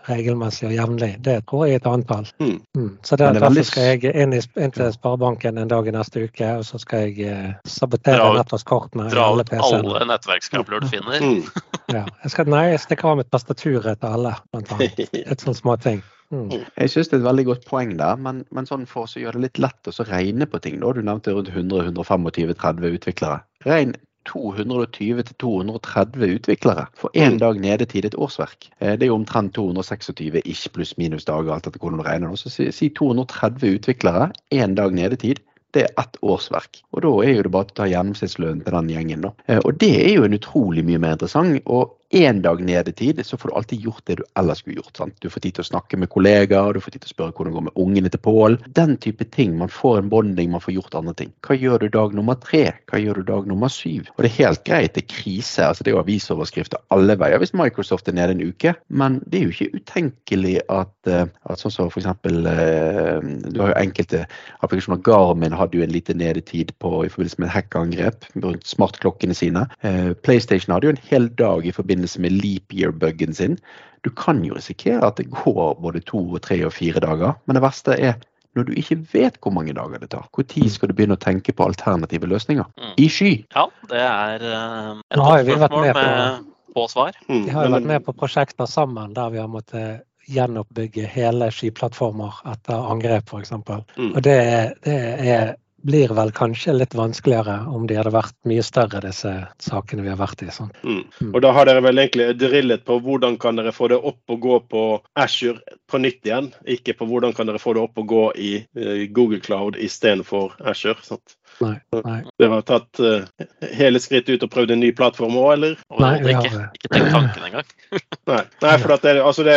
regelmessig 0.09 0.69
og 0.69 0.75
jevnlig. 0.75 1.11
Det 1.25 1.37
tror 1.51 1.67
jeg 1.67 1.79
er 1.79 1.83
et 1.83 1.89
antall. 1.91 2.29
Mm. 2.41 2.59
Mm. 2.77 2.91
Så 3.07 3.17
der, 3.17 3.31
er 3.31 3.39
derfor 3.39 3.47
veldig 3.49 3.65
skal 3.69 3.89
jeg 3.91 4.15
inn, 4.15 4.37
i, 4.37 4.41
inn 4.61 4.75
til 4.77 4.93
Sparebanken 4.95 5.61
en 5.61 5.73
dag 5.73 5.89
i 5.89 5.95
neste 5.95 6.27
uke, 6.29 6.53
og 6.61 6.65
så 6.69 6.81
skal 6.83 7.09
jeg 7.09 7.29
eh, 7.31 7.51
sabotere 7.69 8.21
Dra 8.21 8.31
nettverkskortene 8.39 9.09
Dra 9.13 9.27
alle 9.33 9.45
ut 9.47 9.53
alle 9.59 10.07
nettverkskabler 10.13 10.85
du 10.85 10.89
finner. 10.93 11.21
Mm. 11.25 11.45
Ja. 11.91 12.05
Jeg 12.23 12.31
skal, 12.31 12.47
nei, 12.47 12.69
jeg 12.71 12.79
stikker 12.85 13.09
av 13.11 13.17
med 13.19 13.27
tastaturet 13.35 13.99
til 13.99 14.13
alle, 14.15 14.31
blant 14.55 14.69
annet. 14.77 15.01
Et 15.35 15.43
sånt 15.43 15.59
småting. 15.59 16.05
Mm. 16.31 16.53
Jeg 16.63 16.93
syns 16.93 17.09
det 17.11 17.17
er 17.17 17.25
et 17.25 17.27
veldig 17.27 17.45
godt 17.49 17.65
poeng 17.67 17.97
der, 17.99 18.21
men, 18.23 18.45
men 18.55 18.69
sånn 18.69 18.85
for 18.87 19.11
å 19.11 19.23
gjøre 19.23 19.41
det 19.41 19.49
litt 19.49 19.59
lett 19.65 19.91
å 19.91 20.07
regne 20.07 20.47
på 20.47 20.61
ting, 20.63 20.79
da. 20.79 20.93
Du 20.95 21.03
nevnte 21.03 21.35
rundt 21.35 21.51
100-125-30 21.51 22.95
utviklere. 22.95 23.41
Regn 23.67 23.97
220-230 24.29 26.37
utviklere 26.37 26.87
for 26.95 27.11
én 27.15 27.31
Mm. 27.33 27.39
dag 27.39 27.61
nedetid 27.61 28.05
et 28.05 28.15
årsverk. 28.15 28.69
Eh, 28.81 28.93
Det 28.97 29.03
er 29.03 29.07
jo 29.07 29.15
omtrent 29.15 29.53
226 29.55 30.43
ikke 30.45 30.69
pluss 30.73 30.99
minus 30.99 31.25
dager, 31.25 31.53
alt 31.53 31.67
etter 31.67 31.79
hvordan 31.81 31.99
du 31.99 32.03
regner. 32.05 32.37
Så 32.37 32.51
si, 32.51 32.71
si 32.73 32.89
230 32.89 33.75
utviklere, 33.79 34.31
én 34.53 34.75
dag 34.75 34.93
nedetid. 34.93 35.37
Det 35.73 35.83
er 35.83 35.89
ett 36.03 36.17
årsverk. 36.23 36.83
Og 36.93 37.03
da 37.03 37.09
er 37.29 37.35
jo 37.37 37.43
det 37.43 37.51
bare 37.53 37.65
å 37.65 37.75
ta 37.75 37.85
gjennomsnittslønnen 37.85 38.65
til 38.65 38.73
den 38.73 38.89
gjengen. 38.89 39.21
da. 39.23 39.31
Eh, 39.49 39.61
Og 39.65 39.79
det 39.79 40.07
er 40.11 40.15
jo 40.17 40.25
en 40.25 40.35
utrolig 40.35 40.85
mye 40.85 40.99
mer 40.99 41.13
interessant. 41.13 41.63
Og 41.67 41.91
én 42.11 42.43
dag 42.43 42.61
nedetid, 42.65 43.27
så 43.27 43.37
får 43.37 43.49
du 43.49 43.55
alltid 43.55 43.81
gjort 43.81 44.03
det 44.07 44.15
du 44.19 44.25
ellers 44.39 44.59
skulle 44.59 44.77
gjort. 44.77 44.97
sant? 44.97 45.15
Du 45.23 45.31
får 45.31 45.41
tid 45.41 45.55
til 45.55 45.63
å 45.63 45.69
snakke 45.69 45.99
med 46.01 46.11
kollegaer, 46.11 46.75
du 46.75 46.83
får 46.83 46.97
tid 46.97 47.05
til 47.05 47.13
å 47.13 47.15
spørre 47.15 47.35
hvordan 47.37 47.53
det 47.53 47.59
går 47.59 47.67
med 47.69 47.79
ungene 47.85 48.11
til 48.11 48.23
Pål. 48.25 48.57
Den 48.75 48.97
type 48.99 49.25
ting. 49.31 49.57
Man 49.59 49.71
får 49.71 50.01
en 50.01 50.11
bonding, 50.11 50.51
man 50.51 50.63
får 50.65 50.75
gjort 50.75 50.97
andre 50.99 51.15
ting. 51.15 51.31
Hva 51.47 51.55
gjør 51.55 51.85
du 51.85 51.89
dag 51.95 52.15
nummer 52.19 52.35
tre? 52.43 52.65
Hva 52.91 52.99
gjør 52.99 53.21
du 53.21 53.29
dag 53.31 53.47
nummer 53.47 53.71
syv? 53.71 54.11
Og 54.17 54.25
det 54.25 54.33
er 54.33 54.39
helt 54.41 54.65
greit, 54.67 54.95
det 54.97 55.05
er 55.05 55.15
krise. 55.15 55.67
altså 55.67 55.85
Det 55.85 55.93
er 55.93 55.97
jo 55.97 56.03
avisoverskrifter 56.03 56.83
alle 56.91 57.17
veier 57.21 57.39
hvis 57.39 57.55
Microsoft 57.55 58.11
er 58.11 58.19
nede 58.19 58.35
en 58.35 58.43
uke. 58.43 58.75
Men 58.89 59.21
det 59.31 59.39
er 59.39 59.47
jo 59.47 59.55
ikke 59.55 59.79
utenkelig 59.79 60.57
at, 60.67 60.95
eh, 61.07 61.31
at 61.47 61.63
sånn 61.63 61.75
som 61.75 61.93
for 61.95 62.03
eksempel 62.03 62.43
eh, 62.51 63.23
Du 63.55 63.63
har 63.63 63.71
jo 63.71 63.79
enkelte 63.85 64.25
applikasjoner. 64.65 65.03
Garmin 65.07 65.55
hadde 65.55 65.79
jo 65.79 65.87
en 65.87 65.95
liten 65.95 66.19
nedetid 66.19 66.75
på, 66.83 67.05
i 67.07 67.13
forbindelse 67.13 67.45
med 67.45 67.55
hackangrep 67.55 68.27
rundt 68.43 68.67
smartklokkene 68.67 69.37
sine. 69.37 69.69
Eh, 69.87 70.13
PlayStation 70.27 70.75
hadde 70.75 70.91
jo 70.91 70.97
en 70.97 71.05
hel 71.07 71.31
dag 71.39 71.67
i 71.67 71.73
forbindelse 71.75 72.00
med 72.19 72.33
leap 72.33 72.73
year-buggen 72.73 73.35
sin. 73.35 73.59
Du 74.05 74.11
kan 74.11 74.43
jo 74.45 74.55
risikere 74.57 75.05
at 75.07 75.17
det 75.21 75.29
går 75.31 75.75
både 75.81 76.01
to, 76.01 76.19
og 76.35 76.43
tre 76.43 76.63
og 76.65 76.73
fire 76.73 77.01
dager. 77.01 77.37
Men 77.47 77.59
det 77.59 77.63
verste 77.63 77.97
er 77.99 78.15
når 78.59 78.67
du 78.67 78.73
ikke 78.81 78.97
vet 79.13 79.37
hvor 79.43 79.53
mange 79.55 79.75
dager 79.77 80.01
det 80.03 80.11
tar. 80.11 80.27
Når 80.35 80.69
skal 80.75 80.91
du 80.91 80.95
begynne 80.95 81.15
å 81.15 81.23
tenke 81.23 81.53
på 81.55 81.67
alternative 81.69 82.27
løsninger? 82.27 82.67
Mm. 82.81 82.95
I 82.99 83.09
sky. 83.09 83.33
Ja, 83.55 83.67
det 83.91 84.01
er 84.01 84.43
eh, 84.43 85.03
et 85.11 85.21
har 85.21 85.37
godt 85.39 85.47
vi 85.47 85.53
vært 85.53 85.71
spørsmål 85.71 85.87
med 85.87 85.95
på- 85.95 86.75
på 86.75 86.87
svar. 86.91 87.17
Mm. 87.29 87.45
Vi 87.45 87.51
har 87.51 87.67
jo 87.67 87.75
vært 87.75 87.87
med 87.87 88.05
på 88.07 88.13
prosjekter 88.15 88.67
sammen 88.67 89.15
der 89.15 89.31
vi 89.31 89.39
har 89.39 89.49
måttet 89.51 90.03
gjenoppbygge 90.31 91.07
hele 91.11 91.51
skiplattformer 91.51 92.43
etter 92.47 92.91
angrep, 92.93 93.31
f.eks. 93.31 93.51
Mm. 93.51 94.13
Og 94.15 94.23
det, 94.23 94.37
det 94.85 94.99
er, 95.27 95.55
blir 95.83 96.13
vel 96.17 96.33
kanskje 96.37 96.75
litt 96.77 96.95
vanskeligere 96.95 97.57
om 97.71 97.87
de 97.89 97.97
hadde 97.99 98.13
vært 98.15 98.37
mye 98.49 98.63
større, 98.65 99.03
disse 99.05 99.33
sakene 99.63 100.05
vi 100.05 100.13
har 100.13 100.21
vært 100.21 100.45
i. 100.45 100.51
Sånn. 100.55 100.73
Mm. 100.85 101.33
Og 101.33 101.41
da 101.45 101.53
har 101.57 101.69
dere 101.69 101.85
vel 101.85 102.03
egentlig 102.03 102.29
drillet 102.41 102.85
på 102.89 102.99
hvordan 103.05 103.39
kan 103.41 103.61
dere 103.61 103.73
få 103.75 103.91
det 103.93 104.01
opp 104.01 104.35
og 104.35 104.43
gå 104.45 104.61
på 104.73 104.85
Azure 105.21 105.79
på 105.91 106.01
nytt 106.03 106.27
igjen, 106.27 106.51
ikke 106.69 106.97
på 106.99 107.09
hvordan 107.11 107.35
kan 107.37 107.51
dere 107.51 107.63
få 107.63 107.75
det 107.77 107.85
opp 107.85 108.01
og 108.01 108.11
gå 108.13 108.25
i 108.39 108.53
eh, 108.61 109.05
Google 109.11 109.41
Cloud 109.45 109.79
istedenfor 109.81 110.57
Azure. 110.61 111.01
Sant? 111.07 111.37
Nei, 111.61 111.75
nei. 112.05 112.19
Det 112.41 112.49
har 112.49 112.63
tatt 112.69 113.01
uh, 113.05 113.45
hele 113.77 114.01
skrittet 114.01 114.39
ut 114.41 114.45
og 114.47 114.51
prøvd 114.55 114.71
en 114.73 114.81
ny 114.81 114.93
plattform 114.97 115.35
òg, 115.37 115.51
eller? 115.57 115.75
Nei, 116.01 116.13
vi 116.25 116.33
har 116.33 116.47
ikke. 116.47 116.57
det. 116.57 116.69
Ikke 116.81 116.91
tenkt 116.95 117.13
tanken 117.13 117.47
engang. 117.51 117.73
Nei, 118.31 118.43
Nei 118.65 118.75
for 118.81 118.95
at 118.95 119.03
det, 119.05 119.15
altså 119.21 119.45
det, 119.45 119.57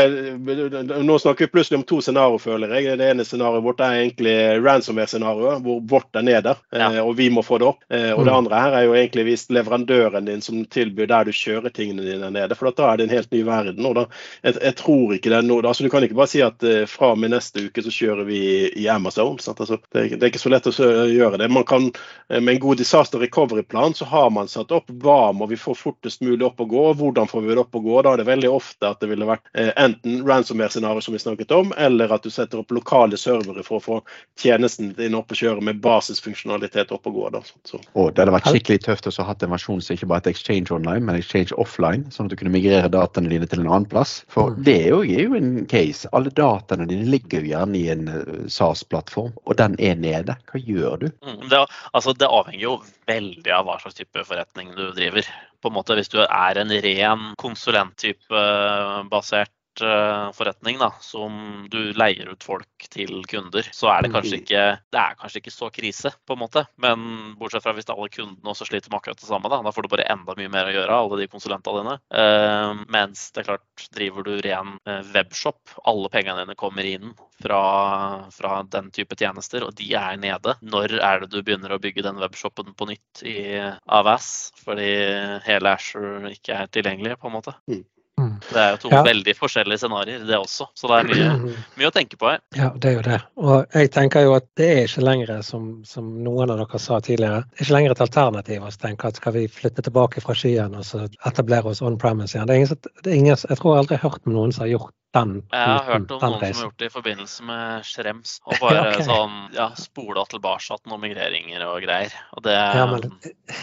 nå 1.06 1.18
snakker 1.22 1.46
vi 1.46 1.52
plutselig 1.54 1.80
om 1.80 1.86
to 1.88 2.00
scenarioer, 2.04 2.42
føler 2.44 2.74
jeg. 2.76 2.98
Det 3.00 3.08
ene 3.14 3.26
scenarioet 3.28 3.64
vårt 3.66 3.84
er 3.86 4.00
egentlig 4.02 4.36
ransomware-scenarioet, 4.66 5.62
hvor 5.66 5.80
vårt 5.94 6.20
er 6.20 6.26
nede, 6.28 6.56
Ja. 6.74 6.90
eh, 6.92 7.00
og 7.04 7.16
vi 7.18 7.30
må 7.30 7.44
få 7.46 7.60
det 7.62 7.68
opp. 7.68 7.84
Eh, 7.90 8.12
Og 8.14 8.26
det 8.26 8.34
Mm. 8.34 8.38
andre 8.38 8.60
her 8.60 8.74
er 8.74 8.84
jo 8.86 8.94
egentlig 8.94 9.24
hvis 9.26 9.48
leverandøren 9.50 10.26
din 10.26 10.42
som 10.42 10.66
tilbyr 10.66 11.08
der 11.08 11.24
du 11.26 11.32
kjører 11.32 11.72
tingene 11.74 12.04
dine 12.04 12.30
nede, 12.32 12.56
for 12.56 12.68
at 12.68 12.76
da 12.78 12.92
er 12.94 12.98
det 12.98 13.10
en 13.10 13.16
helt 13.16 13.32
ny 13.32 13.44
verden. 13.44 13.86
og 13.86 13.96
da, 13.96 14.06
jeg, 14.44 14.58
jeg 14.62 14.76
tror 14.76 15.14
ikke 15.14 15.30
det 15.30 15.38
er 15.38 15.42
noe, 15.48 15.62
altså 15.64 15.84
Du 15.84 15.90
kan 15.90 16.04
ikke 16.04 16.16
bare 16.16 16.28
si 16.28 16.42
at 16.42 16.60
fra 16.88 17.12
og 17.12 17.18
med 17.20 17.32
neste 17.32 17.66
uke 17.68 17.82
så 17.84 17.92
kjører 17.92 18.26
vi 18.26 18.40
i, 18.76 18.88
Amazon. 18.88 19.38
Sant? 19.40 19.60
Altså, 19.60 19.78
det, 19.94 20.10
det 20.20 20.24
er 20.24 20.32
ikke 20.32 20.40
så 20.44 20.50
lett 20.52 20.68
å 20.68 20.74
gjøre 20.74 21.38
det. 21.38 21.50
Man 21.52 21.64
kan, 21.66 21.83
eh, 22.30 22.40
Med 22.42 22.56
en 22.56 22.60
god 22.64 22.78
disaster 22.78 23.20
recovery-plan 23.20 23.94
så 23.98 24.06
har 24.06 24.30
man 24.34 24.48
satt 24.52 24.72
opp 24.72 24.90
hva 25.04 25.32
må 25.34 25.48
vi 25.50 25.58
få 25.60 25.76
fortest 25.78 26.22
mulig 26.22 26.46
opp 26.46 26.62
og 26.64 26.70
gå, 26.74 26.84
og 26.92 26.98
hvordan 27.02 27.28
får 27.30 27.42
vi 27.42 27.54
det 27.54 27.62
opp 27.64 27.76
og 27.80 27.84
gå. 27.88 28.02
Da 28.06 28.14
er 28.14 28.22
det 28.22 28.28
veldig 28.30 28.52
ofte 28.54 28.90
at 28.90 29.00
det 29.04 29.10
ville 29.12 29.28
vært 29.30 29.46
eh, 29.54 29.72
enten 29.78 30.22
ransomware-scenario 30.28 31.02
som 31.04 31.14
vi 31.18 31.22
snakket 31.24 31.52
om, 31.56 31.74
eller 31.78 32.14
at 32.16 32.24
du 32.24 32.30
setter 32.34 32.62
opp 32.62 32.72
lokale 32.76 33.18
servere 33.20 33.64
for 33.66 33.80
å 33.80 33.84
få 33.84 34.00
tjenesten 34.40 34.94
din 34.98 35.16
opp 35.18 35.32
og 35.34 35.40
kjøre 35.40 35.62
med 35.66 35.82
basisfunksjonalitet 35.84 36.92
opp 36.96 37.08
og 37.10 37.14
gå. 37.20 37.30
Da. 37.38 37.42
Så, 37.68 37.80
Og 37.94 38.14
det 38.14 38.24
hadde 38.24 38.36
vært 38.36 38.50
skikkelig 38.52 38.84
tøft 38.86 39.08
å 39.10 39.14
ha 39.20 39.28
hatt 39.32 39.44
en 39.44 39.54
versjon 39.54 39.82
som 39.84 39.96
ikke 39.98 40.10
bare 40.12 40.24
het 40.24 40.32
Exchange 40.34 40.74
Online, 40.76 41.04
men 41.06 41.20
Exchange 41.20 41.56
Offline, 41.62 42.08
sånn 42.14 42.28
at 42.30 42.34
du 42.36 42.40
kunne 42.40 42.54
migrere 42.54 42.90
dataene 42.94 43.32
dine 43.32 43.48
til 43.50 43.64
en 43.64 43.70
annen 43.72 43.90
plass. 43.90 44.22
For 44.32 44.52
Mm. 44.54 44.64
det 44.64 44.76
er 44.84 44.90
jo, 44.90 45.00
er 45.04 45.24
jo 45.24 45.36
en 45.36 45.66
case. 45.66 46.08
Alle 46.14 46.30
dataene 46.30 46.88
dine 46.88 47.08
ligger 47.10 47.42
jo 47.42 47.52
gjerne 47.54 47.78
i 47.80 47.88
en 47.90 48.08
eh, 48.08 48.48
SAS-plattform, 48.52 49.34
og 49.46 49.58
den 49.58 49.76
er 49.80 49.96
nede. 49.96 50.36
Hva 50.52 50.60
gjør 50.62 51.00
du? 51.00 51.08
Mm, 51.26 51.50
Det, 51.50 51.62
altså, 51.92 52.14
det 52.18 52.30
avhenger 52.30 52.66
jo 52.66 52.76
veldig 53.10 53.56
av 53.56 53.68
hva 53.68 53.80
slags 53.82 53.98
type 54.00 54.26
forretning 54.28 54.74
du 54.78 54.86
driver. 54.96 55.28
På 55.64 55.72
en 55.72 55.78
måte 55.78 55.96
Hvis 55.98 56.12
du 56.12 56.20
er 56.24 56.60
en 56.60 56.74
ren 56.86 57.28
konsulenttype 57.40 58.40
eh, 58.40 59.04
basert 59.12 59.54
forretning 60.38 60.78
da, 60.82 60.92
som 61.02 61.66
du 61.72 61.80
leier 61.98 62.30
ut 62.30 62.44
folk 62.46 62.88
til 62.94 63.24
kunder, 63.30 63.66
så 63.74 63.90
er 63.94 64.06
det 64.06 64.12
kanskje 64.14 64.42
ikke 64.42 64.64
det 64.94 65.00
er 65.02 65.18
kanskje 65.20 65.42
ikke 65.42 65.54
så 65.54 65.70
krise, 65.74 66.12
på 66.28 66.36
en 66.36 66.42
måte. 66.44 66.66
Men 66.82 67.34
bortsett 67.40 67.64
fra 67.66 67.74
hvis 67.76 67.90
alle 67.92 68.10
kundene 68.14 68.54
også 68.54 68.68
sliter 68.70 68.92
med 68.92 69.00
akkurat 69.00 69.20
det 69.20 69.30
samme, 69.30 69.50
da, 69.52 69.62
da 69.66 69.74
får 69.74 69.86
du 69.86 69.92
bare 69.94 70.08
enda 70.14 70.36
mye 70.38 70.52
mer 70.54 70.70
å 70.70 70.76
gjøre, 70.76 71.00
alle 71.00 71.22
de 71.22 71.30
konsulentene 71.32 71.84
dine. 71.84 71.96
Uh, 72.14 72.84
mens 72.94 73.26
det 73.34 73.44
er 73.44 73.50
klart, 73.52 73.88
driver 73.94 74.26
du 74.28 74.34
ren 74.44 74.76
eh, 74.90 75.02
webshop, 75.14 75.76
alle 75.90 76.10
pengene 76.14 76.44
dine 76.44 76.58
kommer 76.60 76.88
inn 76.88 77.14
fra, 77.44 77.62
fra 78.34 78.60
den 78.72 78.90
type 78.96 79.18
tjenester, 79.20 79.66
og 79.68 79.76
de 79.80 79.90
er 79.98 80.20
nede. 80.22 80.56
Når 80.62 80.98
er 81.00 81.24
det 81.24 81.32
du 81.34 81.42
begynner 81.42 81.76
å 81.76 81.82
bygge 81.82 82.06
den 82.06 82.22
webshopen 82.22 82.74
på 82.78 82.90
nytt 82.90 83.24
i 83.28 83.38
AVS, 83.60 84.30
fordi 84.64 84.92
hele 85.48 85.74
Asher 85.74 86.30
ikke 86.32 86.62
er 86.64 86.72
tilgjengelig, 86.74 87.18
på 87.22 87.30
en 87.30 87.38
måte. 87.38 87.56
Mm. 87.72 87.84
Det 88.50 88.60
er 88.60 88.72
jo 88.74 88.80
to 88.84 88.92
Ja. 88.94 89.02
veldig 89.06 89.36
forskjellige 89.38 89.82
scenarioer, 89.82 90.26
det 90.28 90.38
også. 90.38 90.68
Så 90.74 90.90
det 90.92 91.00
er 91.00 91.10
mye, 91.12 91.54
mye 91.80 91.90
å 91.90 91.94
tenke 91.96 92.20
på 92.20 92.30
her. 92.30 92.42
Ja, 92.58 92.72
det 92.76 92.90
er 92.90 92.98
jo 92.98 93.04
det. 93.06 93.20
Og 93.38 93.78
jeg 93.78 93.92
tenker 93.96 94.26
jo 94.26 94.34
at 94.38 94.48
det 94.60 94.70
er 94.72 94.88
ikke 94.88 95.06
lenger, 95.06 95.36
som, 95.46 95.70
som 95.88 96.10
noen 96.24 96.54
av 96.54 96.62
dere 96.62 96.82
sa 96.82 97.00
tidligere, 97.04 97.44
det 97.52 97.62
er 97.62 97.68
ikke 97.68 97.78
lenger 97.78 97.96
et 97.96 98.04
alternativ 98.08 98.66
å 98.68 98.74
tenke 98.82 99.08
at 99.08 99.22
skal 99.22 99.38
vi 99.38 99.46
flytte 99.48 99.86
tilbake 99.86 100.24
fra 100.24 100.36
skyen 100.38 100.76
og 100.80 100.88
så 100.88 101.06
etablere 101.26 101.72
oss 101.72 101.82
on 101.82 101.98
premise 102.02 102.38
igjen. 102.38 102.50
Det 102.50 102.58
er 102.58 102.64
ingen, 102.64 102.92
det 103.04 103.10
er 103.14 103.22
ingen, 103.22 103.38
jeg 103.38 103.62
tror 103.62 103.80
aldri 103.80 104.00
har 104.00 104.10
hørt 104.10 104.28
om 104.28 104.38
noen 104.38 104.54
som 104.56 104.66
har 104.66 104.74
gjort 104.74 104.94
den. 105.14 105.36
Jeg 105.52 105.70
har 105.70 105.86
hørt 105.88 106.12
om 106.12 106.20
noen 106.22 106.34
noen 106.34 106.42
som 106.42 106.64
har 106.64 106.68
gjort 106.68 106.82
det 106.82 106.90
i 106.90 106.94
forbindelse 106.94 107.48
med 107.48 107.88
Schrems. 107.88 108.40
Og 108.50 108.58
bare 108.64 108.84
okay. 108.90 109.06
sånn 109.08 109.38
ja, 109.56 109.70
spola 109.80 110.26
tilbake 110.30 110.80
noen 110.90 111.04
migreringer 111.06 111.66
og 111.70 111.80
greier. 111.86 112.14
Og 112.38 112.46
det 112.48 112.58
Ja, 112.58 112.86
men 112.90 113.14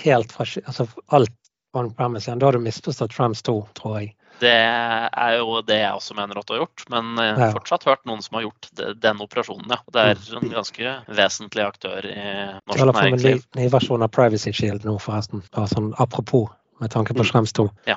helt 0.00 0.32
fra 0.34 0.46
altså 0.46 0.86
alt 1.08 1.36
on 1.76 1.92
premise 1.94 2.28
igjen. 2.28 2.40
Da 2.42 2.50
har 2.50 2.58
du 2.58 2.64
misforstått 2.64 3.14
Trams 3.14 3.42
2, 3.46 3.56
tror 3.78 4.00
jeg. 4.00 4.14
Det 4.40 4.52
er 4.52 5.34
jo 5.38 5.60
det 5.66 5.80
jeg 5.82 5.96
også 5.96 6.16
mener 6.18 6.40
at 6.40 6.48
du 6.48 6.54
har 6.54 6.62
gjort, 6.64 6.84
men 6.92 7.10
jeg 7.20 7.34
har 7.40 7.52
fortsatt 7.56 7.84
hørt 7.88 8.06
noen 8.08 8.22
som 8.24 8.38
har 8.38 8.46
gjort 8.48 8.70
den 9.02 9.20
operasjonen, 9.24 9.68
ja. 9.72 9.80
Det 9.92 10.06
er 10.12 10.22
en 10.40 10.54
ganske 10.54 10.94
vesentlig 11.20 11.66
aktør 11.66 12.06
i 12.08 12.16
norsk 12.20 12.78
Eller 12.80 12.94
for 12.96 13.02
en 13.02 13.12
ny, 13.12 13.18
næringsliv. 13.18 13.44
ny 13.60 13.68
versjon 13.74 14.06
av 14.06 14.14
Privacy 14.14 14.54
Shield 14.56 14.88
nå, 14.88 14.96
forresten. 15.02 15.44
Bare 15.54 15.68
sånn 15.70 15.92
apropos, 16.00 16.48
med 16.80 16.90
tanke 16.90 17.12
på 17.12 17.20
Mm. 17.20 17.28
Schrems 17.28 17.52
2. 17.52 17.68
Ja. 17.84 17.96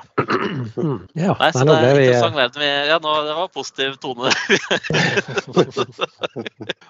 Mm. 0.76 1.08
ja. 1.24 1.36
Nei, 1.40 1.52
så 1.52 1.64
det 1.64 1.74
er 1.74 2.00
interessant. 2.00 2.56
Vi, 2.60 2.68
ja, 2.90 2.98
nå, 3.00 3.14
det 3.24 3.36
var 3.38 3.48
positiv 3.48 3.96
tone. 4.02 4.28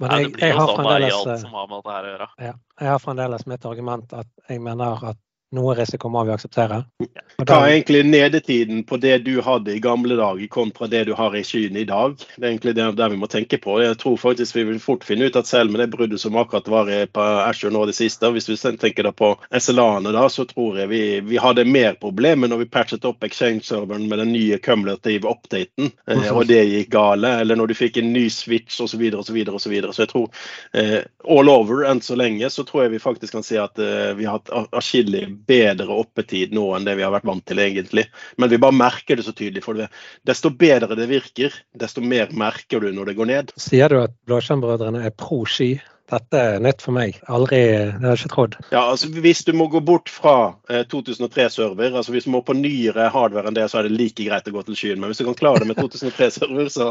Men 0.00 0.10
jeg, 0.10 0.34
jeg, 0.40 0.56
har 0.58 0.72
fremdeles, 0.74 1.14
eh, 1.26 2.50
jeg 2.80 2.90
har 2.90 2.98
fremdeles 2.98 3.46
mitt 3.46 3.64
argument 3.70 4.12
at 4.12 4.26
jeg 4.48 4.58
mener 4.64 5.06
at 5.12 5.20
noe 5.54 5.74
risiko 5.78 6.10
må 6.12 6.24
vi 6.26 6.34
akseptere. 6.34 6.82
Og 7.00 7.44
Hva 7.44 7.46
da- 7.48 7.60
er 7.66 7.72
egentlig 7.78 8.04
nedetiden 8.06 8.84
på 8.86 8.98
det 9.00 9.24
du 9.24 9.40
hadde 9.42 9.74
i 9.74 9.80
gamle 9.82 10.16
dager 10.18 10.46
kontra 10.52 10.88
det 10.90 11.06
du 11.08 11.14
har 11.18 11.34
i 11.34 11.42
skyen 11.46 11.76
i 11.76 11.86
dag? 11.88 12.16
Det 12.36 12.42
er 12.44 12.50
egentlig 12.52 12.74
det 12.76 12.88
det 12.96 13.10
vi 13.10 13.16
må 13.20 13.28
tenke 13.30 13.58
på. 13.58 13.80
Jeg 13.82 13.98
tror 13.98 14.16
faktisk 14.20 14.54
vi 14.56 14.64
vil 14.64 14.78
fort 14.82 15.04
finne 15.04 15.26
ut 15.26 15.36
at 15.36 15.46
selv 15.46 15.70
med 15.72 15.80
det 15.80 15.90
bruddet 15.96 16.20
som 16.20 16.36
akkurat 16.36 16.68
var 16.68 16.90
på 17.14 17.20
Azure 17.48 17.72
nå 17.74 17.86
det 17.86 17.96
siste, 17.96 18.30
hvis 18.34 18.48
vi 18.48 18.56
tenker 18.76 19.02
da 19.08 19.12
på 19.12 19.34
SLA-ene 19.50 20.12
da, 20.14 20.28
så 20.28 20.44
tror 20.46 20.78
jeg 20.78 20.88
vi, 20.88 21.02
vi 21.20 21.36
hadde 21.40 21.64
mer 21.64 21.94
problemer 22.00 22.48
når 22.48 22.64
vi 22.64 22.70
patchet 22.70 23.04
opp 23.08 23.24
Exchange-serveren 23.24 24.08
med 24.08 24.18
den 24.18 24.32
nye 24.32 24.58
cumulative 24.58 25.28
updaten, 25.30 25.90
eh, 26.08 26.30
og 26.32 26.46
det 26.50 26.62
gikk 26.68 26.90
gale, 26.94 27.40
eller 27.40 27.56
når 27.56 27.70
du 27.72 27.74
fikk 27.78 27.98
en 27.98 28.12
ny 28.12 28.28
switch 28.30 28.80
osv. 28.80 29.02
osv. 29.14 29.38
Og 29.50 29.60
så, 29.60 29.72
jeg 29.74 30.10
tror 30.12 30.28
eh, 30.74 31.02
all 31.28 31.48
over 31.48 31.84
enn 31.88 32.00
så 32.04 32.16
lenge, 32.18 32.50
så 32.50 32.64
tror 32.66 32.84
jeg 32.84 32.94
vi 32.96 33.02
faktisk 33.02 33.32
kan 33.36 33.46
si 33.46 33.58
at 33.60 33.78
eh, 33.78 34.14
vi 34.18 34.26
har 34.28 34.38
hatt 34.40 34.50
atskillig 34.74 35.24
bedre 35.46 35.88
oppetid 35.94 36.52
nå 36.56 36.66
enn 36.76 36.86
det 36.86 36.96
vi 36.98 37.04
har 37.06 37.12
vært 37.14 37.28
vant 37.28 37.44
til, 37.46 37.60
egentlig. 37.62 38.06
Men 38.40 38.52
vi 38.52 38.60
bare 38.62 38.76
merker 38.76 39.16
det 39.20 39.26
så 39.26 39.32
tydelig. 39.36 39.64
for 39.64 39.74
det. 39.78 39.88
Desto 40.26 40.50
bedre 40.50 40.96
det 40.98 41.08
virker, 41.10 41.54
desto 41.78 42.00
mer 42.04 42.30
merker 42.32 42.80
du 42.80 42.92
når 42.92 43.10
det 43.12 43.16
går 43.18 43.30
ned. 43.32 43.52
Sier 43.60 43.88
du 43.92 44.00
at 44.02 44.14
Blåskjermbrødrene 44.28 45.04
er 45.06 45.10
pro 45.16 45.44
ski? 45.48 45.74
Dette 46.12 46.36
er 46.36 46.58
nytt 46.60 46.82
for 46.84 46.92
meg. 46.92 47.16
Aldri, 47.32 47.58
det 47.64 48.02
har 48.04 48.12
jeg 48.12 48.26
ikke 48.26 48.34
trodd. 48.34 48.56
Ja, 48.74 48.82
altså 48.92 49.08
Hvis 49.08 49.40
du 49.46 49.54
må 49.56 49.70
gå 49.72 49.80
bort 49.80 50.10
fra 50.12 50.34
eh, 50.68 50.82
2003-server, 50.92 51.94
altså 51.96 52.12
hvis 52.12 52.26
du 52.28 52.30
må 52.34 52.42
på 52.44 52.52
nyere 52.58 53.06
hardware 53.14 53.48
enn 53.48 53.56
det, 53.56 53.64
så 53.72 53.80
er 53.80 53.88
det 53.88 53.96
like 53.96 54.26
greit 54.26 54.50
å 54.50 54.52
gå 54.52 54.62
til 54.68 54.76
skyen. 54.76 55.00
Men 55.00 55.08
hvis 55.10 55.22
du 55.22 55.24
kan 55.30 55.38
klare 55.38 55.62
det 55.64 55.70
med 55.72 55.80
2003-server, 55.84 56.68
så, 56.68 56.90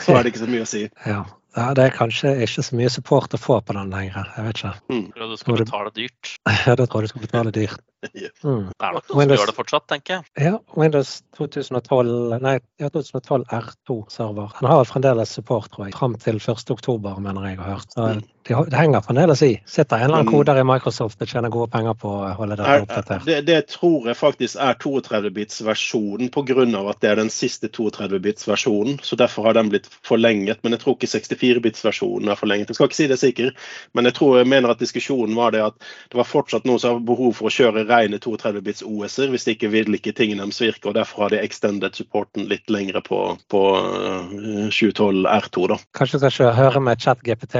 så 0.00 0.16
er 0.16 0.24
det 0.24 0.32
ikke 0.32 0.44
så 0.46 0.48
mye 0.54 0.64
å 0.64 0.70
si. 0.72 0.86
Ja. 1.04 1.20
Ja, 1.56 1.74
Det 1.74 1.84
er 1.84 1.94
kanskje 1.94 2.34
ikke 2.44 2.62
så 2.62 2.76
mye 2.78 2.90
support 2.92 3.34
å 3.34 3.40
få 3.40 3.60
på 3.64 3.74
den 3.76 3.90
lenger. 3.92 4.28
Jeg 4.36 4.46
vet 4.46 4.60
ikke. 4.60 4.72
Mm. 4.92 5.06
Tror 5.16 5.30
du 5.32 5.36
skal 5.40 5.60
betale 5.64 5.94
dyrt. 5.96 6.34
Ja, 6.66 6.74
da 6.78 6.86
tror 6.86 7.02
jeg 7.02 7.10
du 7.10 7.14
skal 7.14 7.26
betale 7.26 7.54
dyrt. 7.54 7.80
Mm. 8.40 8.70
Det 8.72 8.86
er 8.86 8.94
nok 8.96 9.10
noen 9.12 9.28
som 9.28 9.36
gjør 9.36 9.50
det 9.50 9.54
fortsatt, 9.58 9.84
tenker 9.90 10.14
jeg. 10.14 10.22
Ja, 10.40 10.54
Windows 10.80 11.10
2012, 11.36 12.38
nei, 12.40 12.54
ja, 12.80 12.88
2012 12.88 13.44
R2-server. 13.52 14.54
Den 14.60 14.68
har 14.70 14.86
fremdeles 14.88 15.34
support, 15.36 15.68
tror 15.74 15.90
jeg, 15.90 15.94
fram 15.98 16.14
til 16.22 16.38
1.10, 16.40 17.20
mener 17.20 17.48
jeg 17.50 17.58
har 17.60 17.74
hørt. 17.74 17.92
Så 17.92 18.06
de, 18.48 18.54
har- 18.56 18.70
det 18.72 18.78
henger 18.80 19.04
fremdeles 19.04 19.42
i. 19.44 19.50
Sitter 19.68 19.98
en 20.00 20.06
eller 20.08 20.22
annen 20.22 20.32
koder 20.32 20.56
i 20.56 20.64
Microsoft 20.64 21.20
og 21.20 21.28
tjener 21.28 21.52
gode 21.52 21.68
penger 21.74 21.92
på 22.00 22.08
å 22.08 22.30
holde 22.38 22.56
Er, 22.64 22.86
oppdatert. 22.86 23.26
det, 23.28 23.36
det 23.50 23.58
tror 23.74 24.08
jeg 24.08 24.16
faktisk 24.16 24.56
er 24.64 24.78
32-bits-versjonen 24.80 26.32
pga. 26.32 26.64
at 26.90 27.00
det 27.04 27.10
er 27.10 27.20
den 27.20 27.30
siste 27.30 27.68
32-bits-versjonen. 27.68 28.98
så 29.04 29.16
Derfor 29.20 29.44
har 29.50 29.52
den 29.60 29.68
blitt 29.68 29.86
forlenget. 30.08 30.62
Men 30.64 30.72
jeg 30.72 30.80
tror 30.86 30.96
ikke 30.96 31.12
64-bits-versjonen 31.12 32.28
er 32.32 32.40
forlenget. 32.40 32.68
Jeg 32.72 32.80
skal 32.80 32.88
ikke 32.90 33.00
si 33.02 33.06
det 33.12 33.20
sikkert, 33.20 33.60
men 33.94 34.04
jeg 34.08 34.14
tror 34.16 34.38
jeg 34.40 34.48
mener 34.48 34.70
at 34.72 34.80
diskusjonen 34.80 35.36
var 35.36 35.52
det 35.52 35.62
at 35.68 35.76
det 36.10 36.16
var 36.18 36.24
fortsatt 36.28 36.64
noen 36.64 36.80
som 36.80 36.96
har 36.96 37.04
behov 37.06 37.34
for 37.36 37.50
å 37.50 37.54
kjøre 37.54 37.86
rene 37.90 38.20
32-bits 38.22 38.84
OS-er 38.86 39.32
hvis 39.32 39.46
de 39.46 39.54
ikke 39.56 39.70
vil 39.72 39.98
ikke 39.98 40.14
tingene 40.16 40.46
deres 40.46 40.60
virke. 40.62 40.88
og 40.90 40.96
Derfor 40.98 41.26
har 41.26 41.34
de 41.34 41.42
extended 41.42 41.98
supporten 41.98 42.48
litt 42.50 42.70
lengre 42.72 43.02
på, 43.04 43.20
på 43.52 43.62
eh, 43.80 44.70
712 44.70 45.26
R2. 45.26 45.66
da. 45.74 45.78
Kanskje 45.98 46.18
du 46.18 46.24
skal 46.24 46.34
ikke 46.34 46.56
høre 46.60 46.84
med 46.86 47.04
ChatGPT. 47.04 47.58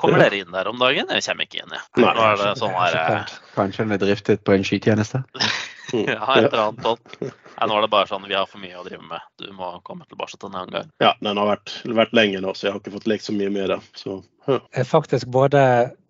Kommer 0.00 0.24
dere 0.24 0.42
inn 0.42 0.52
der 0.54 0.72
om 0.72 0.82
dagen? 0.82 1.12
Jeg 1.12 1.26
kommer 1.28 1.48
ikke 1.48 1.62
inn, 1.62 1.72
jeg. 1.76 1.86
Nei, 2.02 2.10
Nå 2.10 2.26
er 2.26 2.42
det 2.42 2.52
sånn 2.60 2.76
her 2.76 3.00
eh, 3.04 3.38
Kanskje 3.56 3.86
den 3.86 3.96
er 3.96 4.02
driftet 4.02 4.44
på 4.46 4.56
en 4.56 4.66
skytjeneste? 4.66 5.24
Ja, 5.92 6.34
et 6.34 6.48
eller 6.48 6.62
annet 6.64 6.82
sånt. 6.82 7.12
Nei, 7.22 7.66
nå 7.70 7.76
er 7.76 7.84
det 7.84 7.90
bare 7.92 8.08
sånn 8.10 8.24
vi 8.26 8.34
har 8.36 8.48
for 8.50 8.58
mye 8.62 8.74
å 8.80 8.84
drive 8.86 9.04
med. 9.06 9.22
Du 9.38 9.46
må 9.54 9.68
komme 9.86 10.06
tilbake 10.10 10.34
til 10.34 10.48
en 10.50 10.58
annen 10.58 10.74
gang. 10.74 10.88
Ja, 11.02 11.12
den 11.22 11.38
har 11.40 11.52
vært, 11.52 11.74
vært 12.00 12.16
lenge 12.16 12.40
nå, 12.42 12.54
så 12.58 12.66
jeg 12.66 12.74
har 12.74 12.80
ikke 12.82 12.96
fått 12.96 13.06
lekt 13.10 13.28
så 13.28 13.34
mye 13.36 13.52
med 13.54 13.70
det. 13.70 13.78
Så, 13.98 14.18
ja. 14.48 14.58
faktisk 14.88 15.30
både 15.32 15.62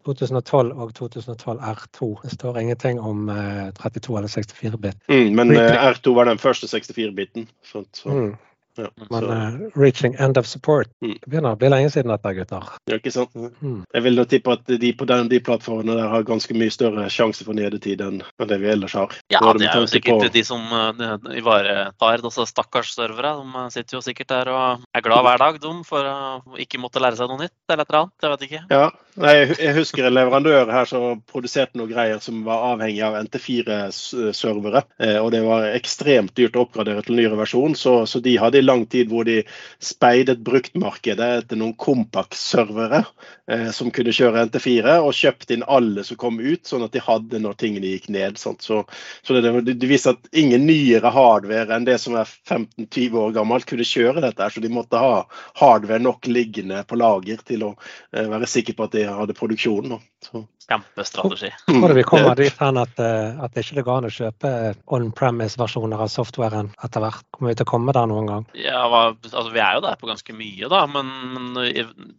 2012 0.07 0.73
og 0.79 0.95
2012 0.95 1.61
R2. 1.75 2.11
Det 2.23 2.33
står 2.39 2.59
ingenting 2.63 3.01
om 3.03 3.29
eh, 3.29 3.69
32 3.83 4.19
eller 4.23 4.29
64-bit. 4.33 4.97
mm, 5.11 5.31
men 5.37 5.55
eh, 5.59 5.77
R2 5.93 6.15
var 6.17 6.31
den 6.31 6.39
første 6.43 6.67
64-biten. 6.71 7.49
Så, 7.67 7.85
så, 7.93 8.09
Mm. 8.15 8.37
ja, 8.77 8.89
Men 9.11 9.25
eh, 9.33 9.71
reaching 9.75 10.15
end 10.21 10.37
of 10.37 10.45
support. 10.47 10.87
Mm. 11.01 11.15
Det 11.23 11.31
begynner 11.33 11.55
å 11.55 11.59
bli 11.59 11.71
lenge 11.73 11.89
siden 11.95 12.11
dette, 12.13 12.33
gutter. 12.37 12.67
ja, 12.91 12.99
ikke 13.01 13.13
sant? 13.15 13.33
Mm. 13.65 13.79
Jeg 13.95 14.03
vil 14.05 14.19
nå 14.19 14.25
tippe 14.29 14.53
at 14.53 14.67
de 14.69 14.91
på 14.93 15.07
den, 15.09 15.31
de 15.33 15.39
plattformene 15.41 15.97
der 15.97 16.11
har 16.13 16.27
ganske 16.29 16.53
mye 16.55 16.71
større 16.75 17.07
sjanse 17.09 17.45
for 17.47 17.57
nedetid 17.57 18.03
enn 18.05 18.21
det 18.47 18.59
vi 18.61 18.69
ellers 18.75 18.93
har. 18.99 19.17
Ja, 19.33 19.41
det 19.41 19.63
med 19.65 19.71
er 19.71 19.81
jo 19.81 19.87
sikkert 19.95 20.21
på- 20.27 20.33
de 20.37 20.45
som 20.45 20.61
eh, 20.61 21.41
ivaretar 21.41 22.21
disse 22.27 22.47
stakkars 22.53 22.93
servere. 22.99 23.33
De 23.41 23.65
sitter 23.73 23.97
jo 23.97 24.03
sikkert 24.05 24.29
der 24.29 24.53
og 24.53 24.85
er 24.95 25.01
glad 25.09 25.25
hver 25.25 25.39
dag 25.47 25.61
de, 25.65 25.73
for 25.89 26.05
å 26.13 26.59
ikke 26.61 26.79
måtte 26.83 27.01
lære 27.01 27.17
seg 27.17 27.33
noe 27.33 27.47
nytt 27.47 27.57
eller 27.73 27.83
et 27.83 27.91
eller 27.91 28.03
annet. 28.05 28.15
Jeg 28.23 28.31
vet 28.37 28.47
ikke. 28.51 28.63
Ja, 28.77 28.91
nei, 29.17 29.33
jeg- 29.59 29.75
husker 29.77 30.07
en 30.07 30.15
leverandør 30.15 30.71
her 30.73 30.85
som 30.85 31.23
produserte 31.31 31.79
noe 31.79 31.89
greier 31.89 32.19
som 32.21 32.43
var 32.45 32.75
avhengig 32.75 33.01
av 33.03 33.15
NT4-servere. 33.17 34.83
Eh, 35.01 35.17
og 35.17 35.31
det 35.33 35.41
var 35.45 35.65
ekstremt 35.73 36.35
dyrt 36.37 36.57
å 36.57 36.67
oppgradere 36.67 37.03
til 37.07 37.17
nyere 37.17 37.39
versjon, 37.39 37.75
så, 37.75 38.07
så 38.07 38.21
de 38.21 38.37
hadde 38.37 38.59
i 38.61 38.65
lang 38.67 38.85
tid 38.87 39.09
hvor 39.09 39.25
de 39.25 39.39
speidet 39.81 40.43
bruktmarkedet 40.45 41.31
etter 41.43 41.57
noen 41.57 41.73
Compact-servere 41.81 43.05
eh, 43.49 43.71
som 43.73 43.91
kunne 43.91 44.13
kjøre 44.13 44.45
NT4, 44.51 44.99
og 45.01 45.17
kjøpte 45.17 45.57
inn 45.57 45.65
alle 45.67 46.05
som 46.05 46.21
kom 46.21 46.37
ut, 46.41 46.67
sånn 46.69 46.85
at 46.85 46.93
de 46.93 47.05
hadde 47.05 47.41
når 47.41 47.57
tingene 47.63 47.95
gikk 47.95 48.11
ned. 48.13 48.37
Så, 48.37 48.53
så 48.61 49.41
det, 49.41 49.55
det 49.73 49.89
viste 49.89 50.13
at 50.13 50.31
ingen 50.37 50.67
nyere 50.69 51.13
hardware 51.15 51.73
enn 51.77 51.89
det 51.89 51.97
som 52.03 52.19
er 52.21 52.29
15-20 52.29 53.17
år 53.23 53.33
gammelt, 53.41 53.67
kunne 53.67 53.87
kjøre 53.87 54.21
dette. 54.25 54.51
Så 54.53 54.61
de 54.61 54.73
måtte 54.73 55.01
ha 55.01 55.25
hardware 55.63 56.03
nok 56.05 56.29
liggende 56.29 56.85
på 56.85 57.01
lager 57.01 57.41
til 57.47 57.65
å 57.71 57.73
eh, 58.13 58.29
være 58.29 58.51
sikker 58.51 58.77
på 58.77 58.87
at 58.87 58.93
de 58.97 59.06
hadde 59.15 59.35
produksjon. 59.37 59.89
Da. 59.93 59.99
Så. 60.25 60.43
Kjempestrategi. 60.67 61.51
Tror 61.69 61.89
du 61.89 61.95
vi 61.95 62.03
kommer 62.03 62.35
dit 62.35 62.57
hen 62.59 62.79
at, 62.83 62.99
eh, 62.99 63.37
at 63.45 63.55
det 63.55 63.63
ikke 63.65 63.85
går 63.87 64.01
an 64.01 64.09
å 64.09 64.11
kjøpe 64.11 64.51
on-premise-versjoner 64.97 66.01
av 66.03 66.11
softwaren 66.11 66.73
etter 66.85 67.05
hvert? 67.05 67.23
Kommer 67.37 67.53
vi 67.53 67.59
til 67.61 67.67
å 67.69 67.71
komme 67.71 67.95
der 67.95 68.09
noen 68.11 68.27
gang? 68.31 68.47
Ja, 68.59 68.83
hva, 68.91 69.03
altså, 69.31 69.53
vi 69.55 69.63
er 69.63 69.79
jo 69.79 69.85
der 69.87 69.99
på 70.01 70.11
ganske 70.11 70.35
mye, 70.37 70.71
da. 70.73 70.83
Men, 70.91 71.13
men 71.35 71.77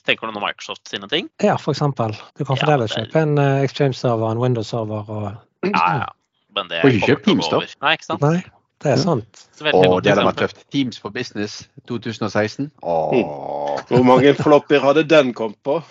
tenker 0.07 0.27
du 0.29 0.35
nå 0.37 0.43
Microsoft 0.43 0.87
sine 0.87 1.09
ting? 1.11 1.27
Ja, 1.43 1.57
eksempel. 1.59 2.15
Du 2.37 2.45
kan 2.45 2.55
Ja, 2.55 2.63
fremdeles 2.63 2.93
det 2.93 3.01
er- 3.01 3.09
kjøpe 3.09 3.23
en 3.25 3.37
eh, 3.43 3.63
Exchange-server, 3.67 4.31
en 4.31 4.39
Windows-server 4.45 5.09
og 5.09 5.27
Ja, 5.67 5.87
ja. 6.05 6.07
Men 6.55 6.69
det 6.69 6.81
Får 6.81 6.95
ikke 6.95 7.23
Teams, 7.25 7.49
da? 7.51 7.59
Nei, 7.83 7.93
ikke 7.97 8.05
sant? 8.07 8.21
Nei, 8.21 8.43
det 8.81 8.91
er 8.93 8.97
sant. 8.97 9.43
Å, 9.61 10.01
det 10.01 10.13
hadde 10.13 10.23
vært 10.25 10.39
tøft. 10.41 10.63
Teams 10.73 10.97
for 10.97 11.13
business 11.13 11.67
2016. 11.89 12.71
Åh. 12.81 13.83
Hvor 13.89 14.03
mange 14.05 14.33
flopper 14.37 14.81
hadde 14.81 15.03
den 15.05 15.33
kommet 15.37 15.59
på? 15.65 15.81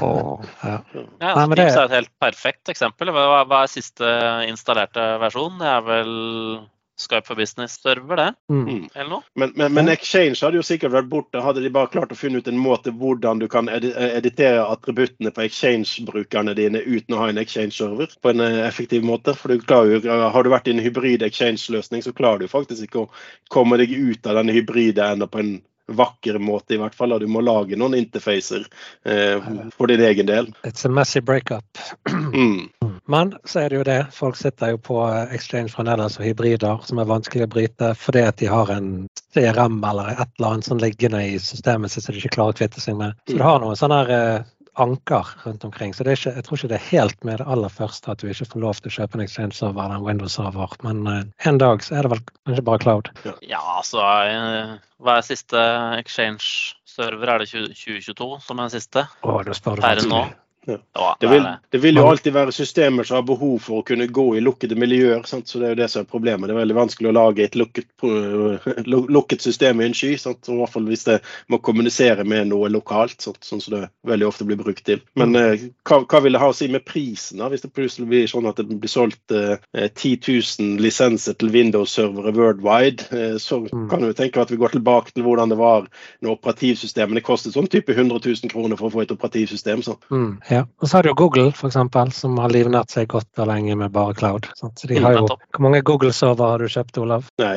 Åh. 0.00 0.44
Ja. 0.62 0.76
Ja, 0.92 1.02
Nei, 1.20 1.32
altså, 1.32 1.48
det- 1.54 1.62
Teams 1.62 1.76
er 1.76 1.84
et 1.84 1.96
helt 1.98 2.12
perfekt 2.20 2.72
eksempel. 2.74 3.12
Hva, 3.14 3.42
hva 3.48 3.64
er 3.64 3.72
siste 3.72 4.12
installerte 4.48 5.06
versjon? 5.22 5.58
Det 5.60 5.72
er 5.72 5.82
vel 5.88 6.14
Skype 7.02 7.26
for 7.26 7.34
Business-server, 7.34 8.16
det? 8.16 8.34
Mm. 8.50 8.64
Mm. 8.68 8.88
Eller 8.94 9.10
noe? 9.10 9.22
Men, 9.34 9.52
men, 9.56 9.72
men 9.74 9.88
Exchange 9.88 10.38
hadde 10.42 10.60
jo 10.60 10.66
sikkert 10.66 10.92
vært 10.94 11.08
borte. 11.10 11.40
Hadde 11.42 11.62
de 11.64 11.72
bare 11.72 11.90
klart 11.92 12.12
å 12.12 12.18
finne 12.18 12.42
ut 12.42 12.48
en 12.50 12.60
måte 12.60 12.92
hvordan 12.94 13.40
du 13.42 13.48
kan 13.50 13.70
editere 13.72 14.62
attributtene 14.66 15.32
på 15.34 15.46
Exchange-brukerne 15.46 16.54
dine 16.58 16.84
uten 16.84 17.16
å 17.16 17.22
ha 17.24 17.30
en 17.32 17.40
Exchange-server 17.42 18.14
på 18.22 18.34
en 18.34 18.44
eh, 18.44 18.60
effektiv 18.68 19.06
måte. 19.08 19.34
For 19.38 19.52
du 19.52 19.58
jo, 19.58 20.00
Har 20.36 20.44
du 20.44 20.52
vært 20.52 20.68
i 20.68 20.76
en 20.76 20.84
hybrid 20.84 21.24
Exchange-løsning, 21.26 22.04
så 22.04 22.14
klarer 22.16 22.44
du 22.44 22.52
faktisk 22.52 22.86
ikke 22.86 23.06
å 23.06 23.10
komme 23.50 23.80
deg 23.80 23.92
ut 23.92 24.26
av 24.28 24.38
denne 24.40 24.54
hybride 24.54 25.12
enda 25.16 25.30
på 25.30 25.42
en 25.42 25.54
vakker 25.88 26.38
måte, 26.38 26.74
i 26.74 26.80
hvert 26.80 26.94
fall. 26.94 27.14
Du 27.20 27.26
må 27.30 27.42
lage 27.44 27.76
noen 27.78 27.96
interfacer 27.98 28.66
eh, 29.04 29.42
for 29.76 29.90
din 29.90 30.02
egen 30.04 30.28
del. 30.28 30.52
It's 30.66 30.86
a 30.86 30.88
messy 30.88 31.20
breakup. 31.20 31.78
Mm. 32.32 32.68
Men 33.10 33.34
så 33.44 33.64
er 33.64 33.70
det 33.70 33.76
jo 33.76 33.84
det. 33.88 34.00
Folk 34.14 34.36
sitter 34.38 34.74
jo 34.74 34.78
på 34.78 35.00
Exchange 35.34 35.72
fra 35.74 35.84
Nederland 35.86 36.16
og 36.18 36.26
hybrider 36.26 36.86
som 36.86 37.02
er 37.02 37.10
vanskelig 37.10 37.48
å 37.48 37.52
bryte 37.54 37.92
fordi 37.98 38.24
at 38.28 38.38
de 38.40 38.48
har 38.50 38.70
en 38.72 38.92
CRM 39.34 39.82
eller 39.84 40.14
et 40.14 40.28
eller 40.38 40.48
annet 40.48 40.68
som 40.68 40.80
liggende 40.80 41.22
i 41.32 41.38
systemet 41.42 41.92
sitt 41.92 42.06
som 42.06 42.14
de 42.14 42.22
ikke 42.22 42.36
klarer 42.38 42.54
å 42.54 42.60
kvitte 42.62 42.82
seg 42.82 42.98
med. 43.00 43.18
Så 43.28 43.38
du 43.40 43.44
har 43.44 43.60
noen 43.62 43.78
sånne 43.78 44.02
her, 44.02 44.12
eh, 44.16 44.50
anker 44.80 45.26
rundt 45.44 45.64
omkring. 45.64 45.94
Så 45.94 46.04
det 46.04 46.12
er 46.12 46.20
ikke, 46.20 46.34
jeg 46.36 46.44
tror 46.44 46.58
ikke 46.58 46.70
det 46.72 46.78
er 46.78 46.88
helt 46.90 47.24
med 47.24 47.40
det 47.40 47.48
aller 47.54 47.72
første 47.72 48.12
at 48.12 48.22
du 48.22 48.28
ikke 48.30 48.48
får 48.52 48.62
lov 48.64 48.80
til 48.80 48.92
å 48.92 48.94
kjøpe 48.96 49.18
en 49.18 49.24
Exchange-server 49.24 49.84
eller 49.84 49.98
en 49.98 50.06
Windows-server. 50.06 50.76
Men 50.86 51.02
eh, 51.10 51.24
en 51.48 51.60
dag 51.60 51.84
så 51.84 51.98
er 51.98 52.06
det 52.06 52.14
vel 52.14 52.22
kanskje 52.46 52.66
bare 52.68 52.84
cloud. 52.84 53.10
Ja, 53.44 53.60
altså 53.78 54.04
eh, 54.28 54.76
Hva 55.02 55.18
er 55.18 55.26
siste 55.26 55.64
Exchange-server? 55.98 57.34
Er 57.34 57.44
det 57.44 57.50
2022 57.52 58.30
som 58.46 58.58
er 58.58 58.70
den 58.70 58.76
siste? 58.78 59.04
Å, 59.20 59.36
det 59.46 59.58
spør 59.58 59.80
du 59.82 59.86
Er 59.88 60.00
det 60.00 60.08
nå? 60.08 60.24
Ja. 60.66 60.78
Det 61.20 61.26
vil, 61.26 61.46
det. 61.70 61.78
vil 61.82 61.96
jo 61.98 62.04
alltid 62.06 62.32
være 62.36 62.52
systemer 62.54 63.04
som 63.04 63.16
har 63.18 63.24
behov 63.26 63.58
for 63.64 63.80
å 63.80 63.86
kunne 63.86 64.06
gå 64.06 64.26
i 64.38 64.42
lukkede 64.44 64.76
miljøer. 64.78 65.24
Sant? 65.26 65.48
Så 65.50 65.58
Det 65.58 65.66
er 65.66 65.74
jo 65.74 65.80
det 65.82 65.88
som 65.90 66.04
er 66.04 66.10
problemet. 66.10 66.46
Det 66.48 66.54
er 66.54 66.60
veldig 66.60 66.76
vanskelig 66.76 67.10
å 67.10 67.14
lage 67.16 67.44
et 67.44 67.56
lukket, 67.58 67.88
lukket 68.86 69.42
system 69.42 69.80
i 69.80 69.84
en 69.88 69.94
sky. 69.94 70.12
Sant? 70.20 70.48
I 70.48 70.56
hvert 70.60 70.72
fall 70.72 70.86
hvis 70.90 71.04
det 71.08 71.18
må 71.50 71.58
kommunisere 71.64 72.24
med 72.28 72.50
noe 72.52 72.70
lokalt, 72.72 73.18
sant? 73.22 73.42
sånn 73.44 73.62
som 73.64 73.74
det 73.76 73.82
veldig 74.08 74.28
ofte 74.28 74.46
blir 74.48 74.60
brukt 74.60 74.84
til. 74.86 75.02
Men 75.18 75.34
eh, 75.38 75.66
hva, 75.88 76.02
hva 76.06 76.22
vil 76.24 76.36
det 76.36 76.42
ha 76.42 76.50
å 76.52 76.56
si 76.56 76.68
med 76.72 76.84
prisen, 76.88 77.40
da? 77.42 77.50
hvis 77.52 77.64
det 77.66 77.72
plutselig 77.74 78.08
blir 78.10 78.30
sånn 78.30 78.46
at 78.50 78.60
det 78.62 78.68
blir 78.70 78.92
solgt 78.92 79.34
eh, 79.34 79.58
10 79.74 80.22
000 80.62 80.82
lisenser 80.82 81.36
til 81.40 81.52
Windows-servere 81.54 82.34
worldwide? 82.38 83.08
Eh, 83.10 83.36
så 83.42 83.62
Mm. 83.72 83.88
kan 83.88 84.02
du 84.02 84.12
tenke 84.12 84.40
at 84.42 84.50
vi 84.50 84.56
går 84.60 84.72
tilbake 84.74 85.12
til 85.14 85.22
hvordan 85.24 85.48
det 85.48 85.56
var 85.56 85.86
når 86.20 86.34
operativsystemene 86.34 87.22
kostet 87.24 87.54
sånn 87.54 87.68
type 87.70 87.94
100 87.94 88.18
000 88.24 88.50
kroner 88.52 88.76
for 88.76 88.90
å 88.90 88.92
få 88.92 89.02
et 89.04 89.12
operativsystem. 89.14 89.80
Så. 89.86 89.94
Mm, 90.10 90.34
ja. 90.52 90.62
Og 90.82 90.88
så 90.90 90.98
har 90.98 91.06
du 91.06 91.10
jo 91.12 91.16
Google, 91.18 91.48
eksempel, 91.56 92.12
som 92.14 92.36
har 92.42 92.52
livnært 92.52 92.92
seg 92.92 93.08
godt 93.12 93.40
og 93.42 93.48
lenge 93.50 93.74
med 93.80 93.92
bare 93.94 94.14
cloud. 94.18 94.48
Sant? 94.58 94.78
Så 94.82 94.90
de 94.90 94.98
Mm, 95.00 95.04
har 95.06 95.16
jo, 95.16 95.26
hvor 95.56 95.64
mange 95.64 95.80
Google-server 95.88 96.52
har 96.54 96.62
du 96.62 96.68
kjøpt, 96.70 96.98
Olav? 97.00 97.26
Nei, 97.40 97.54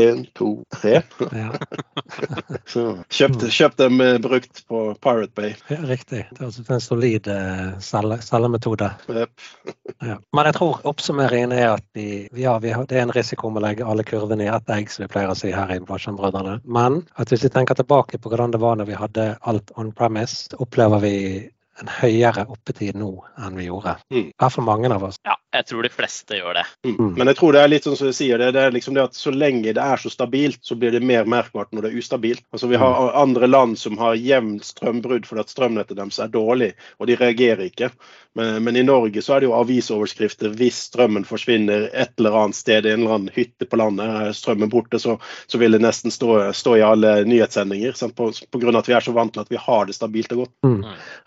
én, 0.00 0.24
to, 0.38 0.50
tre. 0.74 1.02
Ja, 1.36 1.50
kjøpt, 2.70 3.12
kjøpte, 3.12 3.50
kjøpte 3.52 3.86
dem 3.86 4.00
eh, 4.04 4.16
brukt 4.22 4.62
på 4.70 4.82
Pirate 5.04 5.34
Bay. 5.36 5.52
ja 5.70 5.78
riktig. 5.86 6.24
Det 6.32 6.40
er 6.40 6.48
altså 6.48 6.64
en 6.74 6.80
solid 6.84 7.28
eh, 7.30 7.78
selgemetode. 7.80 8.90
Jep. 9.08 9.30
Ja. 10.00 10.14
Men 10.32 10.46
jeg 10.48 10.54
tror 10.56 10.78
oppsummeringen 10.88 11.50
er 11.52 11.74
at 11.74 11.84
vi, 11.98 12.24
ja, 12.40 12.54
vi 12.62 12.70
har, 12.72 12.86
det 12.88 12.96
er 12.96 13.02
en 13.04 13.12
risiko 13.12 13.50
med 13.52 13.60
å 13.60 13.64
legge 13.66 13.84
alle 13.84 14.04
kurvene 14.06 14.46
i 14.46 14.48
ett 14.48 14.70
egg, 14.72 14.88
som 14.88 15.02
vi 15.04 15.10
pleier 15.12 15.28
å 15.28 15.36
si 15.36 15.50
her 15.52 15.68
i 15.74 15.76
Blåskjermbrødrene. 15.84 16.54
Men 16.64 17.02
at 17.20 17.28
hvis 17.28 17.44
vi 17.44 17.50
tenker 17.52 17.76
tilbake 17.76 18.16
på 18.22 18.32
hvordan 18.32 18.54
det 18.54 18.62
var 18.62 18.78
når 18.80 18.88
vi 18.88 18.96
hadde 18.96 19.26
alt 19.50 19.74
on 19.76 19.90
premise, 19.92 20.48
opplever 20.56 21.02
vi 21.04 21.12
høyere 22.00 22.44
oppetid 22.52 22.98
nå 23.00 23.12
enn 23.40 23.56
vi 23.56 23.68
gjorde. 23.70 23.96
Mm. 24.12 24.26
I 24.28 24.36
hvert 24.36 24.56
fall 24.56 24.66
mange 24.68 24.90
av 24.92 25.06
oss. 25.08 25.20
Ja, 25.26 25.36
Jeg 25.50 25.66
tror 25.66 25.82
de 25.82 25.90
fleste 25.90 26.36
gjør 26.38 26.54
det. 26.60 26.64
Mm. 26.86 27.14
Men 27.18 27.30
jeg 27.32 27.36
tror 27.40 27.56
det 27.56 27.62
er 27.64 27.70
litt 27.72 27.86
sånn 27.86 27.96
som 27.98 28.10
du 28.10 28.14
sier, 28.14 28.38
det, 28.38 28.52
det 28.54 28.62
er 28.62 28.74
liksom 28.74 28.94
det 28.94 29.02
at 29.08 29.18
så 29.18 29.32
lenge 29.34 29.74
det 29.74 29.82
er 29.82 29.98
så 29.98 30.12
stabilt, 30.12 30.60
så 30.62 30.76
blir 30.78 30.94
det 30.94 31.02
mer 31.02 31.26
merkbart 31.26 31.72
når 31.74 31.86
det 31.86 31.90
er 31.90 31.98
ustabilt. 31.98 32.44
Altså 32.54 32.70
Vi 32.70 32.78
har 32.78 33.16
andre 33.18 33.48
land 33.50 33.78
som 33.78 33.98
har 33.98 34.14
jevnt 34.14 34.68
strømbrudd 34.68 35.26
fordi 35.26 35.42
at 35.42 35.50
strømnettet 35.50 35.98
deres 35.98 36.20
er 36.22 36.30
dårlig, 36.30 36.70
og 37.02 37.10
de 37.10 37.18
reagerer 37.18 37.66
ikke. 37.66 37.90
Men, 38.38 38.64
men, 38.64 38.76
i 38.76 38.82
Norge 38.86 39.22
så 39.22 39.34
er 39.34 39.42
det 39.42 39.48
jo 39.48 39.56
avisoverskrifter 39.58 40.52
hvis 40.54 40.76
strømmen 40.86 41.24
forsvinner 41.26 41.88
et 41.90 42.12
eller 42.20 42.36
annet 42.44 42.58
sted, 42.60 42.86
i 42.86 42.92
en 42.92 43.02
eller 43.02 43.16
annen 43.16 43.32
hytte 43.34 43.66
på 43.66 43.80
landet, 43.80 44.06
er 44.06 44.36
strømmen 44.38 44.70
borte, 44.70 45.00
så, 45.02 45.16
så 45.50 45.58
vil 45.58 45.74
det 45.74 45.82
nesten 45.82 46.14
stå, 46.14 46.52
stå 46.54 46.76
i 46.78 46.84
alle 46.86 47.16
nyhetssendinger. 47.26 47.96
Sant? 47.98 48.14
På, 48.14 48.30
på 48.30 48.62
grunn 48.62 48.78
av 48.78 48.84
at 48.84 48.90
vi 48.92 48.94
er 48.94 49.06
så 49.06 49.14
vant 49.16 49.34
til 49.34 49.42
at 49.42 49.50
vi 49.50 49.58
har 49.58 49.88
det 49.88 49.98
stabilt 49.98 50.30
og 50.36 50.44
godt. 50.44 50.54
Mm. 50.62 50.84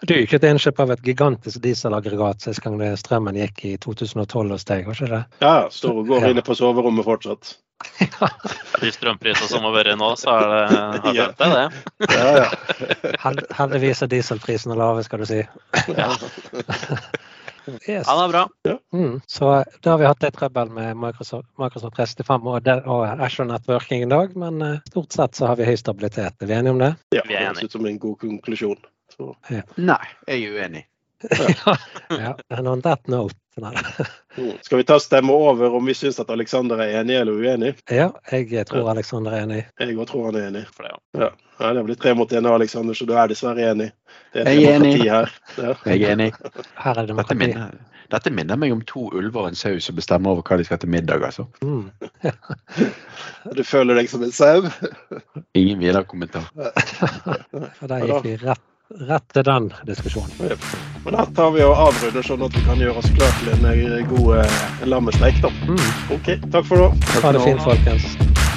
Du 0.07 0.15
ikke 0.15 0.39
et 0.39 0.47
innkjøp 0.47 0.79
av 0.79 0.95
et 0.95 1.03
gigantisk 1.03 1.59
dieselaggregat 1.63 2.47
sist 2.47 2.63
gang 2.63 2.79
strømmen 2.99 3.41
gikk 3.41 3.65
i 3.67 3.75
2012 4.13 4.55
hos 4.55 4.65
deg, 4.69 4.87
var 4.87 4.97
ikke 4.97 5.11
det? 5.11 5.21
Ja, 5.43 5.53
står 5.73 6.01
og 6.01 6.09
går 6.11 6.25
ja. 6.25 6.31
inne 6.33 6.45
på 6.45 6.57
soverommet 6.57 7.07
fortsatt. 7.07 7.55
De 8.79 8.91
strømprisene 8.93 9.49
som 9.49 9.65
har 9.67 9.75
vært 9.75 9.97
nå, 9.99 10.13
så 10.19 10.37
er 10.37 10.47
det, 10.53 10.61
har 11.03 11.17
ja. 11.17 11.27
det, 11.39 11.49
det. 11.53 12.15
Ja, 12.15 12.31
ja. 12.39 13.33
Heldigvis 13.57 14.03
er 14.05 14.11
dieselprisene 14.13 14.77
lave, 14.79 15.03
skal 15.07 15.23
du 15.23 15.29
si. 15.29 15.43
Ja. 15.91 16.09
Yes. 17.87 18.07
Han 18.07 18.19
er 18.19 18.31
bra. 18.31 18.49
Mm. 18.91 19.21
Så 19.27 19.63
da 19.79 19.93
har 19.93 19.97
vi 20.01 20.07
hatt 20.07 20.23
litt 20.23 20.35
trøbbel 20.35 20.71
med 20.75 20.97
Microsoft, 20.99 21.47
Microsoft 21.59 21.95
365 21.95 22.49
og, 22.51 22.67
og 22.67 23.03
Azure 23.23 23.47
Networking 23.47 24.03
i 24.03 24.09
dag, 24.11 24.33
men 24.35 24.59
uh, 24.59 24.79
stort 24.89 25.15
sett 25.15 25.39
så 25.39 25.47
har 25.47 25.59
vi 25.59 25.67
høy 25.69 25.77
stabilitet. 25.79 26.35
Er 26.41 26.49
vi 26.49 26.57
enige 26.57 26.75
om 26.75 26.81
det? 26.83 26.91
Ja, 27.15 27.23
det 27.29 27.39
høres 27.39 27.63
ut 27.63 27.77
som 27.77 27.87
en 27.87 28.01
god 28.03 28.17
konklusjon. 28.23 28.89
Ja. 29.47 29.63
Nei, 29.77 30.01
jeg 30.27 30.43
er 30.43 30.57
uenig. 30.57 30.83
Ja, 31.31 31.77
ja. 32.09 32.35
And 32.49 32.67
on 32.67 32.81
that 32.81 33.07
note 33.07 33.35
Mm. 34.37 34.51
Skal 34.61 34.77
vi 34.77 34.83
ta 34.83 34.99
stemme 34.99 35.33
over 35.33 35.73
om 35.75 35.85
vi 35.85 35.93
syns 35.93 36.19
at 36.19 36.29
Aleksander 36.29 36.77
er 36.81 37.01
enig 37.01 37.15
eller 37.15 37.31
uenig? 37.31 37.75
Ja, 37.91 38.09
jeg 38.31 38.65
tror 38.67 38.89
Aleksander 38.89 39.31
er 39.31 39.45
enig. 39.45 39.59
Jeg 39.79 39.97
òg 39.97 40.07
tror 40.09 40.31
han 40.31 40.39
er 40.39 40.47
enig. 40.47 40.63
Det, 40.77 40.89
ja. 41.21 41.29
ja. 41.59 41.73
det 41.77 41.83
blir 41.85 41.99
tre 42.01 42.15
mot 42.17 42.33
én, 42.33 42.49
Aleksander, 42.49 42.97
så 42.97 43.05
du 43.05 43.13
er 43.13 43.29
dessverre 43.29 43.69
enig. 43.69 43.91
Det 44.33 44.47
er 44.49 44.73
enig. 44.73 44.95
Her. 45.03 45.29
Ja. 45.57 45.75
Jeg 45.85 46.01
er 46.01 46.15
enig. 46.15 46.31
Her 46.81 46.97
er 46.97 47.11
demokrati. 47.11 47.37
dette, 47.37 47.39
minner, 47.43 48.01
dette 48.15 48.33
minner 48.33 48.57
meg 48.57 48.73
om 48.73 48.81
to 48.89 49.05
ulver 49.13 49.45
og 49.45 49.53
en 49.53 49.61
sau 49.61 49.77
som 49.77 50.01
bestemmer 50.01 50.33
over 50.33 50.41
hva 50.49 50.57
de 50.57 50.65
skal 50.65 50.81
til 50.81 50.89
middag, 50.89 51.21
altså. 51.29 51.45
Mm. 51.61 51.91
du 53.57 53.63
føler 53.63 54.01
deg 54.01 54.09
som 54.09 54.25
en 54.25 54.33
sau? 54.33 54.65
Ingen 55.53 55.79
videre 55.83 56.07
kommentar. 56.09 56.49
For 57.77 57.85
da 57.91 58.01
gikk 58.01 58.23
vi 58.25 58.37
rett 58.41 58.69
rett 58.99 59.25
til 59.33 59.43
den 59.43 59.71
diskusjonen. 59.87 60.31
Ja. 60.49 60.57
Men 61.05 61.17
da 61.17 61.25
tar 61.35 61.51
vi 61.51 61.63
og 61.65 61.75
avrunder, 61.87 62.23
sånn 62.25 62.45
at 62.45 62.55
vi 62.55 62.63
kan 62.67 62.79
gjøre 62.79 63.01
oss 63.01 63.09
klar 63.17 63.33
til 63.41 63.53
en 63.55 64.07
god 64.13 64.43
eh, 64.43 64.85
lammesteik. 64.87 65.41
da. 65.43 65.51
Mm. 65.67 65.87
OK, 66.15 66.35
takk 66.53 66.69
for 66.69 66.85
nå. 66.85 66.91
Ha 67.23 67.33
det 67.35 67.43
fint, 67.43 67.63
folkens. 67.65 68.52